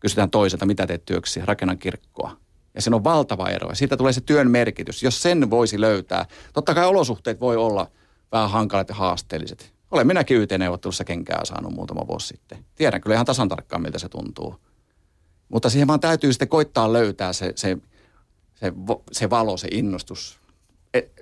Kysytään 0.00 0.30
toiselta, 0.30 0.66
mitä 0.66 0.86
teet 0.86 1.04
työksi? 1.04 1.40
Rakennan 1.44 1.78
kirkkoa. 1.78 2.36
Ja 2.74 2.82
siinä 2.82 2.96
on 2.96 3.04
valtava 3.04 3.48
ero. 3.48 3.68
Ja 3.68 3.74
siitä 3.74 3.96
tulee 3.96 4.12
se 4.12 4.20
työn 4.20 4.50
merkitys. 4.50 5.02
Jos 5.02 5.22
sen 5.22 5.50
voisi 5.50 5.80
löytää, 5.80 6.26
totta 6.52 6.74
kai 6.74 6.86
olosuhteet 6.86 7.40
voi 7.40 7.56
olla 7.56 7.90
vähän 8.32 8.50
hankalat 8.50 8.88
ja 8.88 8.94
haasteelliset. 8.94 9.77
Olen 9.90 10.06
minäkin 10.06 10.36
YT-neuvottelussa 10.36 11.04
kenkää 11.04 11.44
saanut 11.44 11.72
muutama 11.72 12.06
vuosi 12.06 12.26
sitten. 12.26 12.64
Tiedän 12.74 13.00
kyllä 13.00 13.14
ihan 13.14 13.26
tasan 13.26 13.48
tarkkaan, 13.48 13.82
miltä 13.82 13.98
se 13.98 14.08
tuntuu. 14.08 14.54
Mutta 15.48 15.70
siihen 15.70 15.88
vaan 15.88 16.00
täytyy 16.00 16.32
sitten 16.32 16.48
koittaa 16.48 16.92
löytää 16.92 17.32
se, 17.32 17.52
se, 17.56 17.78
se, 18.54 18.72
se 19.12 19.30
valo, 19.30 19.56
se 19.56 19.68
innostus. 19.70 20.38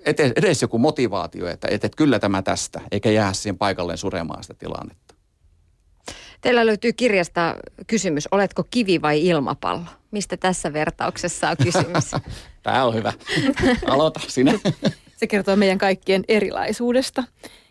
Et, 0.05 0.20
edes 0.20 0.62
joku 0.62 0.79
motivaatio, 0.79 1.46
että 1.46 1.68
et, 1.70 1.85
et 1.85 1.96
kyllä 1.96 2.18
tämä 2.18 2.42
tästä, 2.42 2.81
eikä 2.90 3.11
jää 3.11 3.33
siihen 3.33 3.59
paikalleen 3.59 3.98
suremaan 3.98 4.42
sitä 4.44 4.55
tilannetta. 4.55 5.14
Teillä 6.40 6.66
löytyy 6.66 6.92
kirjasta 6.92 7.57
kysymys, 7.87 8.29
oletko 8.31 8.64
kivi 8.70 9.02
vai 9.02 9.26
ilmapallo? 9.26 9.85
Mistä 10.11 10.37
tässä 10.37 10.72
vertauksessa 10.72 11.50
on 11.50 11.57
kysymys? 11.62 12.11
Tämä 12.62 12.85
on 12.85 12.94
hyvä. 12.94 13.12
Aloita 13.87 14.20
sinä. 14.29 14.52
Se 15.16 15.26
kertoo 15.26 15.57
meidän 15.57 15.79
kaikkien 15.79 16.24
erilaisuudesta. 16.29 17.24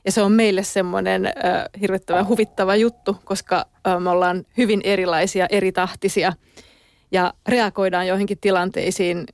Ja 0.06 0.12
se 0.12 0.22
on 0.22 0.32
meille 0.32 0.64
semmoinen 0.64 1.26
äh, 1.26 1.34
hirvittävän 1.82 2.28
huvittava 2.28 2.76
juttu, 2.76 3.18
koska 3.24 3.66
äh, 3.88 4.00
me 4.02 4.10
ollaan 4.10 4.46
hyvin 4.58 4.82
erilaisia, 4.84 5.48
eri 5.50 5.72
tahtisia 5.72 6.34
ja 7.12 7.34
reagoidaan 7.48 8.08
joihinkin 8.08 8.38
tilanteisiin 8.42 9.26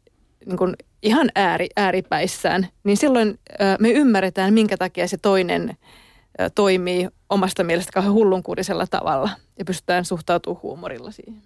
niin 0.45 0.57
kuin 0.57 0.75
ihan 1.01 1.29
ääri, 1.35 1.69
ääripäissään, 1.75 2.67
niin 2.83 2.97
silloin 2.97 3.39
äh, 3.61 3.77
me 3.79 3.91
ymmärretään, 3.91 4.53
minkä 4.53 4.77
takia 4.77 5.07
se 5.07 5.17
toinen 5.17 5.69
äh, 5.69 6.51
toimii 6.55 7.09
omasta 7.29 7.63
mielestä 7.63 7.91
kauhean 7.91 8.13
hullunkurisella 8.13 8.87
tavalla 8.87 9.29
ja 9.59 9.65
pystytään 9.65 10.05
suhtautumaan 10.05 10.61
huumorilla 10.63 11.11
siihen. 11.11 11.41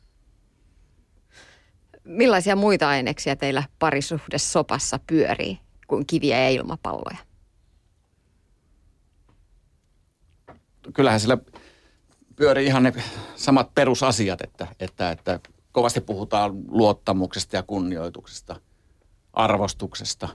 Millaisia 2.03 2.55
muita 2.55 2.89
aineksia 2.89 3.35
teillä 3.35 3.63
parisuhdessopassa 3.79 4.99
pyörii 5.07 5.59
kuin 5.87 6.07
kiviä 6.07 6.39
ja 6.39 6.49
ilmapalloja? 6.49 7.17
Kyllähän 10.93 11.19
sillä 11.19 11.37
pyörii 12.35 12.65
ihan 12.65 12.83
ne 12.83 12.93
samat 13.35 13.73
perusasiat, 13.75 14.41
että, 14.41 14.67
että, 14.79 15.11
että 15.11 15.39
kovasti 15.71 16.01
puhutaan 16.01 16.53
luottamuksesta 16.67 17.55
ja 17.55 17.63
kunnioituksesta, 17.63 18.55
arvostuksesta 19.33 20.29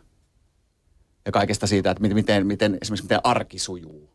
ja 1.25 1.33
kaikesta 1.33 1.67
siitä, 1.67 1.91
että 1.91 2.15
miten, 2.15 2.47
miten 2.47 2.79
esimerkiksi 2.83 3.05
miten 3.05 3.21
arki 3.25 3.59
sujuu, 3.59 4.11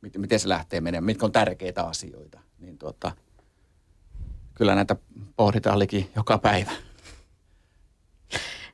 miten, 0.00 0.20
miten 0.20 0.40
se 0.40 0.48
lähtee 0.48 0.80
menemään, 0.80 1.04
mitkä 1.04 1.26
on 1.26 1.32
tärkeitä 1.32 1.84
asioita. 1.84 2.40
Niin 2.58 2.78
tuota, 2.78 3.12
kyllä 4.54 4.74
näitä 4.74 4.96
pohditaan 5.36 5.78
liki 5.78 6.10
joka 6.16 6.38
päivä. 6.38 6.70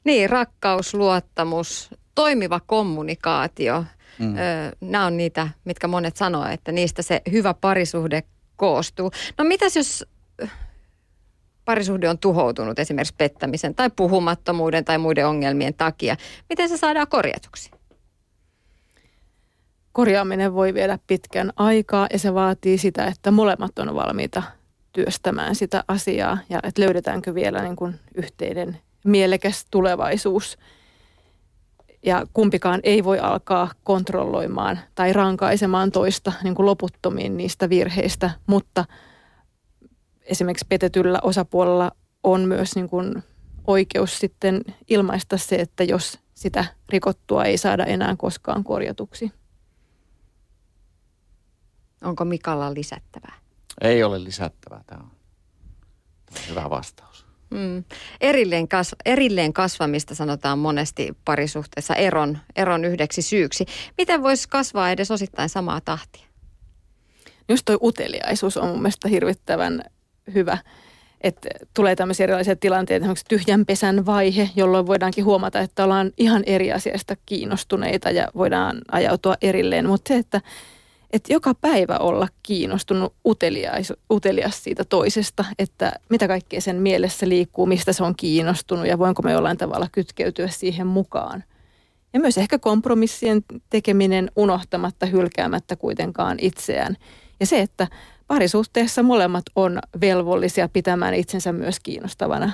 Niin, 0.04 0.30
rakkaus, 0.30 0.94
luottamus, 0.94 1.90
toimiva 2.14 2.60
kommunikaatio– 2.60 3.84
Mm. 4.18 4.34
nämä 4.80 5.06
on 5.06 5.16
niitä, 5.16 5.48
mitkä 5.64 5.88
monet 5.88 6.16
sanoo, 6.16 6.46
että 6.46 6.72
niistä 6.72 7.02
se 7.02 7.22
hyvä 7.32 7.54
parisuhde 7.54 8.22
koostuu. 8.56 9.10
No 9.38 9.44
mitäs 9.44 9.76
jos 9.76 10.04
parisuhde 11.64 12.08
on 12.08 12.18
tuhoutunut 12.18 12.78
esimerkiksi 12.78 13.14
pettämisen 13.18 13.74
tai 13.74 13.90
puhumattomuuden 13.96 14.84
tai 14.84 14.98
muiden 14.98 15.26
ongelmien 15.26 15.74
takia? 15.74 16.16
Miten 16.48 16.68
se 16.68 16.76
saadaan 16.76 17.08
korjatuksi? 17.08 17.70
Korjaaminen 19.92 20.54
voi 20.54 20.74
viedä 20.74 20.98
pitkän 21.06 21.52
aikaa 21.56 22.06
ja 22.12 22.18
se 22.18 22.34
vaatii 22.34 22.78
sitä, 22.78 23.06
että 23.06 23.30
molemmat 23.30 23.78
on 23.78 23.94
valmiita 23.94 24.42
työstämään 24.92 25.54
sitä 25.54 25.84
asiaa 25.88 26.38
ja 26.48 26.60
että 26.62 26.82
löydetäänkö 26.82 27.34
vielä 27.34 27.62
niin 27.62 27.76
kuin 27.76 28.00
yhteinen 28.14 28.78
mielekäs 29.04 29.66
tulevaisuus– 29.70 30.58
ja 32.04 32.26
kumpikaan 32.32 32.80
ei 32.82 33.04
voi 33.04 33.18
alkaa 33.18 33.70
kontrolloimaan 33.84 34.78
tai 34.94 35.12
rankaisemaan 35.12 35.92
toista 35.92 36.32
niin 36.42 36.54
kuin 36.54 36.66
loputtomiin 36.66 37.36
niistä 37.36 37.68
virheistä, 37.68 38.30
mutta 38.46 38.84
esimerkiksi 40.22 40.66
petetyllä 40.68 41.18
osapuolella 41.22 41.92
on 42.22 42.40
myös 42.40 42.76
niin 42.76 42.88
kuin 42.88 43.22
oikeus 43.66 44.18
sitten 44.18 44.62
ilmaista 44.88 45.38
se, 45.38 45.56
että 45.56 45.84
jos 45.84 46.18
sitä 46.34 46.64
rikottua 46.88 47.44
ei 47.44 47.58
saada 47.58 47.84
enää 47.84 48.16
koskaan 48.18 48.64
korjatuksi. 48.64 49.32
Onko 52.02 52.24
Mikalla 52.24 52.74
lisättävää? 52.74 53.34
Ei 53.80 54.02
ole 54.02 54.24
lisättävää. 54.24 54.82
Tämä 54.86 55.02
on, 55.02 55.10
tämä 56.26 56.40
on 56.40 56.48
hyvä 56.48 56.70
vastaus. 56.70 57.23
Mm. 57.54 57.84
Erilleen, 58.20 58.68
kas, 58.68 58.94
erilleen 59.04 59.52
kasvamista 59.52 60.14
sanotaan 60.14 60.58
monesti 60.58 61.16
parisuhteessa 61.24 61.94
eron, 61.94 62.38
eron 62.56 62.84
yhdeksi 62.84 63.22
syyksi. 63.22 63.66
Miten 63.98 64.22
voisi 64.22 64.48
kasvaa 64.48 64.90
edes 64.90 65.10
osittain 65.10 65.48
samaa 65.48 65.80
tahtia? 65.80 66.26
Just 67.48 67.62
toi 67.64 67.78
uteliaisuus 67.82 68.56
on 68.56 68.68
mun 68.68 68.82
mielestä 68.82 69.08
hirvittävän 69.08 69.84
hyvä. 70.34 70.58
Että 71.20 71.48
tulee 71.74 71.96
tämmöisiä 71.96 72.24
erilaisia 72.24 72.56
tilanteita, 72.56 73.04
esimerkiksi 73.04 73.24
tyhjän 73.28 73.66
pesän 73.66 74.06
vaihe, 74.06 74.50
jolloin 74.56 74.86
voidaankin 74.86 75.24
huomata, 75.24 75.60
että 75.60 75.84
ollaan 75.84 76.12
ihan 76.16 76.42
eri 76.46 76.72
asiasta 76.72 77.16
kiinnostuneita 77.26 78.10
ja 78.10 78.28
voidaan 78.34 78.80
ajautua 78.92 79.34
erilleen. 79.42 79.86
Mutta 79.86 80.08
se, 80.08 80.16
että 80.16 80.40
että 81.14 81.32
joka 81.32 81.54
päivä 81.54 81.96
olla 81.96 82.28
kiinnostunut 82.42 83.14
utelias, 83.26 83.92
utelias 84.10 84.64
siitä 84.64 84.84
toisesta, 84.84 85.44
että 85.58 85.92
mitä 86.10 86.28
kaikkea 86.28 86.60
sen 86.60 86.76
mielessä 86.76 87.28
liikkuu, 87.28 87.66
mistä 87.66 87.92
se 87.92 88.04
on 88.04 88.16
kiinnostunut 88.16 88.86
ja 88.86 88.98
voinko 88.98 89.22
me 89.22 89.32
jollain 89.32 89.58
tavalla 89.58 89.88
kytkeytyä 89.92 90.48
siihen 90.48 90.86
mukaan. 90.86 91.44
Ja 92.12 92.20
myös 92.20 92.38
ehkä 92.38 92.58
kompromissien 92.58 93.44
tekeminen 93.70 94.30
unohtamatta, 94.36 95.06
hylkäämättä 95.06 95.76
kuitenkaan 95.76 96.36
itseään. 96.40 96.96
Ja 97.40 97.46
se, 97.46 97.60
että 97.60 97.88
parisuhteessa 98.26 99.02
molemmat 99.02 99.44
on 99.56 99.78
velvollisia 100.00 100.68
pitämään 100.68 101.14
itsensä 101.14 101.52
myös 101.52 101.80
kiinnostavana. 101.80 102.52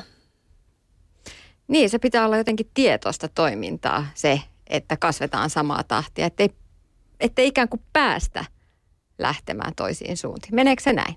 Niin, 1.68 1.90
se 1.90 1.98
pitää 1.98 2.26
olla 2.26 2.36
jotenkin 2.36 2.70
tietoista 2.74 3.28
toimintaa 3.28 4.06
se, 4.14 4.40
että 4.66 4.96
kasvetaan 4.96 5.50
samaa 5.50 5.82
tahtia, 5.84 6.26
ettei 6.26 6.50
ettei 7.20 7.46
ikään 7.46 7.68
kuin 7.68 7.82
päästä 7.92 8.44
lähtemään 9.18 9.72
toisiin 9.76 10.16
suuntiin. 10.16 10.54
Meneekö 10.54 10.82
se 10.82 10.92
näin? 10.92 11.16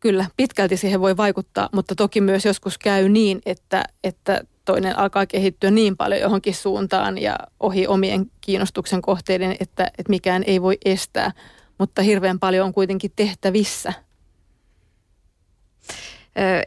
Kyllä, 0.00 0.26
pitkälti 0.36 0.76
siihen 0.76 1.00
voi 1.00 1.16
vaikuttaa, 1.16 1.68
mutta 1.72 1.94
toki 1.94 2.20
myös 2.20 2.44
joskus 2.44 2.78
käy 2.78 3.08
niin, 3.08 3.40
että, 3.46 3.84
että 4.04 4.40
toinen 4.64 4.98
alkaa 4.98 5.26
kehittyä 5.26 5.70
niin 5.70 5.96
paljon 5.96 6.20
johonkin 6.20 6.54
suuntaan 6.54 7.18
ja 7.18 7.38
ohi 7.60 7.86
omien 7.86 8.30
kiinnostuksen 8.40 9.02
kohteiden, 9.02 9.56
että, 9.60 9.86
että 9.98 10.10
mikään 10.10 10.44
ei 10.46 10.62
voi 10.62 10.78
estää. 10.84 11.32
Mutta 11.78 12.02
hirveän 12.02 12.38
paljon 12.38 12.66
on 12.66 12.74
kuitenkin 12.74 13.12
tehtävissä– 13.16 13.92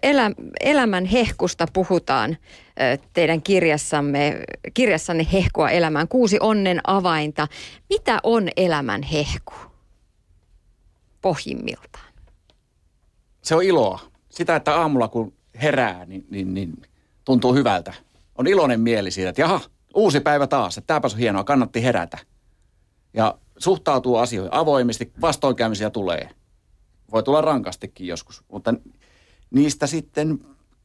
Elä, 0.04 0.32
elämän 0.60 1.06
hehkusta 1.06 1.66
puhutaan 1.74 2.38
teidän 3.14 3.42
kirjassamme, 3.42 4.44
kirjassanne 4.74 5.28
Hehkua 5.34 5.70
elämään. 5.70 6.08
Kuusi 6.08 6.38
onnen 6.40 6.82
avainta. 6.88 7.48
Mitä 7.90 8.20
on 8.24 8.50
elämän 8.58 9.04
hehku 9.04 9.54
pohjimmiltaan? 11.22 12.14
Se 13.42 13.56
on 13.56 13.64
iloa. 13.64 14.00
Sitä, 14.30 14.56
että 14.56 14.76
aamulla 14.76 15.08
kun 15.08 15.34
herää, 15.62 16.06
niin, 16.06 16.26
niin, 16.30 16.54
niin 16.54 16.82
tuntuu 17.26 17.54
hyvältä. 17.54 17.94
On 18.36 18.48
iloinen 18.48 18.80
mieli 18.80 19.12
siitä, 19.12 19.30
että 19.30 19.42
jaha, 19.42 19.62
uusi 19.96 20.20
päivä 20.20 20.48
taas, 20.48 20.78
että 20.78 20.88
tämäpäs 20.88 21.14
on 21.14 21.20
hienoa, 21.20 21.44
kannatti 21.44 21.84
herätä. 21.84 22.18
Ja 23.14 23.38
suhtautuu 23.58 24.18
asioihin 24.18 24.54
avoimesti, 24.54 25.12
vastoinkäymisiä 25.22 25.90
tulee. 25.90 26.30
Voi 27.12 27.24
tulla 27.24 27.42
rankastikin 27.42 28.08
joskus, 28.08 28.44
mutta 28.52 28.74
niistä 29.52 29.88
sitten 29.88 30.40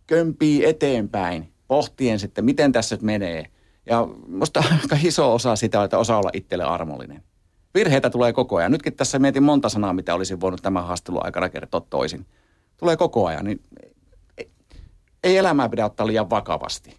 kömpii 0.06 0.64
eteenpäin, 0.64 1.52
pohtien 1.68 2.18
sitten, 2.18 2.44
miten 2.44 2.72
tässä 2.72 2.94
nyt 2.94 3.02
menee. 3.02 3.46
Ja 3.86 4.08
musta 4.28 4.64
aika 4.82 4.96
iso 5.04 5.34
osa 5.34 5.56
sitä, 5.56 5.84
että 5.84 5.98
osaa 5.98 6.18
olla 6.18 6.30
itselle 6.32 6.64
armollinen. 6.64 7.22
Virheitä 7.74 8.10
tulee 8.10 8.32
koko 8.32 8.56
ajan. 8.56 8.72
Nytkin 8.72 8.96
tässä 8.96 9.18
mietin 9.18 9.42
monta 9.42 9.68
sanaa, 9.68 9.92
mitä 9.92 10.14
olisin 10.14 10.40
voinut 10.40 10.62
tämän 10.62 10.84
haastelun 10.84 11.24
aikana 11.24 11.48
kertoa 11.48 11.80
toisin. 11.90 12.26
Tulee 12.76 12.96
koko 12.96 13.26
ajan, 13.26 13.44
niin 13.44 13.62
ei 15.24 15.36
elämää 15.36 15.68
pidä 15.68 15.84
ottaa 15.84 16.06
liian 16.06 16.30
vakavasti. 16.30 16.96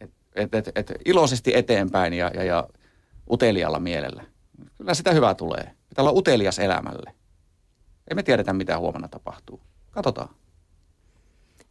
Et, 0.00 0.10
et, 0.34 0.54
et, 0.54 0.72
et 0.74 0.92
iloisesti 1.04 1.56
eteenpäin 1.56 2.12
ja, 2.12 2.30
ja, 2.34 2.44
ja 2.44 2.68
utelialla 3.30 3.80
mielellä. 3.80 4.24
Kyllä 4.78 4.94
sitä 4.94 5.12
hyvää 5.12 5.34
tulee. 5.34 5.70
Pitää 5.88 6.02
olla 6.02 6.18
utelias 6.18 6.58
elämälle. 6.58 7.14
Ei 8.10 8.14
me 8.14 8.22
tiedetä, 8.22 8.52
mitä 8.52 8.78
huomenna 8.78 9.08
tapahtuu. 9.08 9.60
Katsotaan 9.90 10.28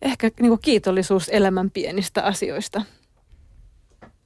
ehkä 0.01 0.31
niin 0.39 0.49
kuin 0.49 0.61
kiitollisuus 0.61 1.29
elämän 1.29 1.71
pienistä 1.71 2.23
asioista 2.23 2.81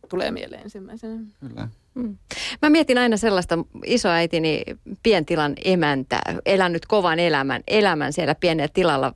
tulee 0.10 0.32
mieleen 0.32 0.62
ensimmäisenä. 0.62 1.20
Kyllä. 1.40 1.68
Mm. 1.96 2.18
Mä 2.62 2.70
mietin 2.70 2.98
aina 2.98 3.18
sellaista 3.18 3.58
isoäitini 3.86 4.64
pientilan 5.04 5.54
emäntä, 5.66 6.22
elänyt 6.46 6.86
kovan 6.86 7.20
elämän, 7.20 7.64
elämän 7.68 8.14
siellä 8.14 8.36
pienellä 8.36 8.70
tilalla. 8.74 9.14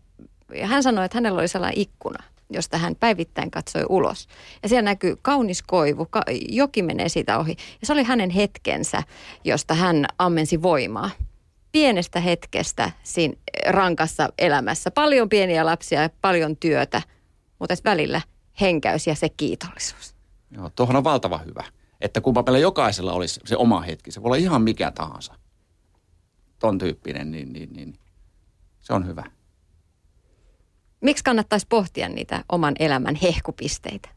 Ja 0.54 0.68
hän 0.68 0.84
sanoi, 0.84 1.06
että 1.06 1.18
hänellä 1.18 1.40
oli 1.40 1.48
sellainen 1.48 1.82
ikkuna, 1.82 2.24
josta 2.50 2.78
hän 2.78 2.96
päivittäin 2.96 3.52
katsoi 3.52 3.86
ulos. 3.90 4.28
Ja 4.64 4.70
siellä 4.70 4.82
näkyy 4.82 5.16
kaunis 5.22 5.64
koivu, 5.64 6.06
ka- 6.10 6.24
joki 6.50 6.82
menee 6.82 7.10
siitä 7.10 7.40
ohi. 7.40 7.56
Ja 7.82 7.88
se 7.88 7.94
oli 7.94 8.04
hänen 8.04 8.30
hetkensä, 8.30 9.04
josta 9.44 9.74
hän 9.74 10.06
ammensi 10.20 10.62
voimaa 10.62 11.10
pienestä 11.76 12.20
hetkestä 12.20 12.92
siinä 13.04 13.36
rankassa 13.68 14.30
elämässä. 14.38 14.92
Paljon 14.92 15.30
pieniä 15.30 15.66
lapsia 15.66 16.02
ja 16.02 16.10
paljon 16.22 16.58
työtä, 16.58 17.02
mutta 17.60 17.76
välillä 17.84 18.22
henkäys 18.62 19.08
ja 19.08 19.16
se 19.16 19.30
kiitollisuus. 19.30 20.16
Joo, 20.52 20.70
tuohon 20.76 20.96
on 20.96 21.04
valtava 21.04 21.38
hyvä. 21.38 21.64
Että 22.02 22.22
kun 22.22 22.34
meillä 22.34 22.60
jokaisella 22.60 23.14
olisi 23.14 23.40
se 23.46 23.58
oma 23.58 23.82
hetki, 23.82 24.12
se 24.12 24.22
voi 24.22 24.28
olla 24.28 24.36
ihan 24.36 24.62
mikä 24.62 24.92
tahansa, 24.92 25.36
ton 26.60 26.78
tyyppinen, 26.78 27.32
niin, 27.32 27.54
niin, 27.54 27.74
niin 27.74 28.00
se 28.82 28.94
on 28.94 29.08
hyvä. 29.08 29.24
Miksi 31.02 31.24
kannattaisi 31.24 31.68
pohtia 31.70 32.10
niitä 32.10 32.44
oman 32.52 32.76
elämän 32.80 33.16
hehkupisteitä? 33.16 34.10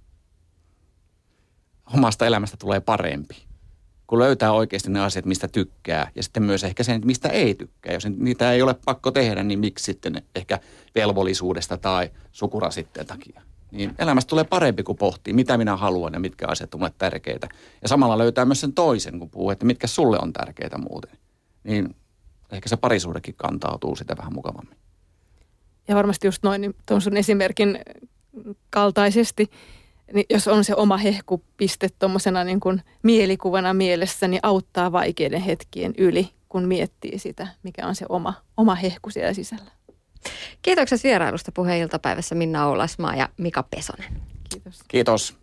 Omasta 1.95 2.27
elämästä 2.27 2.57
tulee 2.57 2.81
parempi 2.81 3.48
kun 4.09 4.19
löytää 4.19 4.53
oikeasti 4.53 4.91
ne 4.91 5.01
asiat, 5.01 5.25
mistä 5.25 5.49
tykkää, 5.49 6.11
ja 6.15 6.23
sitten 6.23 6.43
myös 6.43 6.65
ehkä 6.65 6.83
sen, 6.83 7.01
mistä 7.05 7.29
ei 7.29 7.55
tykkää. 7.55 7.93
Jos 7.93 8.07
niitä 8.07 8.53
ei 8.53 8.63
ole 8.63 8.75
pakko 8.85 9.11
tehdä, 9.11 9.43
niin 9.43 9.59
miksi 9.59 9.85
sitten 9.85 10.23
ehkä 10.35 10.59
velvollisuudesta 10.95 11.77
tai 11.77 12.11
sukurasitteen 12.33 13.07
takia. 13.07 13.43
Niin 13.71 13.95
elämästä 13.99 14.29
tulee 14.29 14.45
parempi, 14.45 14.83
kun 14.83 14.97
pohtii, 14.97 15.35
mitä 15.35 15.59
minä 15.59 15.77
haluan 15.77 16.13
ja 16.13 16.21
mitkä 16.21 16.47
asiat 16.49 16.75
ovat 16.75 16.95
tärkeitä. 16.99 17.49
Ja 17.83 17.89
samalla 17.89 18.19
löytää 18.19 18.45
myös 18.45 18.61
sen 18.61 18.73
toisen, 18.73 19.19
kun 19.19 19.31
puhuu, 19.31 19.51
että 19.51 19.67
mitkä 19.67 19.87
sulle 19.87 20.19
on 20.23 20.33
tärkeitä 20.33 20.79
muuten. 20.79 21.19
Niin 21.65 21.97
ehkä 22.53 22.69
se 22.69 22.77
parisuudekin 22.77 23.35
kantautuu 23.35 23.97
sitä 23.97 24.17
vähän 24.19 24.33
mukavammin. 24.33 24.77
Ja 25.89 25.97
varmasti 25.97 26.27
just 26.27 26.43
noin, 26.43 26.61
niin 26.61 26.75
tuon 26.87 27.01
sun 27.01 27.17
esimerkin 27.17 27.79
kaltaisesti– 28.71 29.51
niin 30.15 30.27
jos 30.31 30.49
on 30.49 30.65
se 30.65 30.75
oma 30.75 30.97
hehkupiste 30.97 31.89
tuommoisena 31.99 32.45
niin 32.45 32.61
kuin 32.61 32.83
mielikuvana 33.03 33.75
mielessä, 33.75 34.29
niin 34.29 34.41
auttaa 34.43 34.93
vaikeiden 34.93 35.41
hetkien 35.41 35.95
yli, 35.99 36.31
kun 36.49 36.65
miettii 36.65 37.19
sitä, 37.19 37.49
mikä 37.63 37.87
on 37.87 37.95
se 37.95 38.07
oma, 38.09 38.35
oma 38.57 38.75
hehku 38.75 39.11
siellä 39.11 39.35
sisällä. 39.35 39.71
Kiitokset 40.63 41.05
vierailusta 41.05 41.53
puheeniltapäivässä 41.53 42.35
Minna 42.35 42.67
Oulasmaa 42.67 43.17
ja 43.17 43.29
Mika 43.37 43.63
Pesonen. 43.63 44.23
Kiitos. 44.51 44.81
Kiitos. 44.89 45.39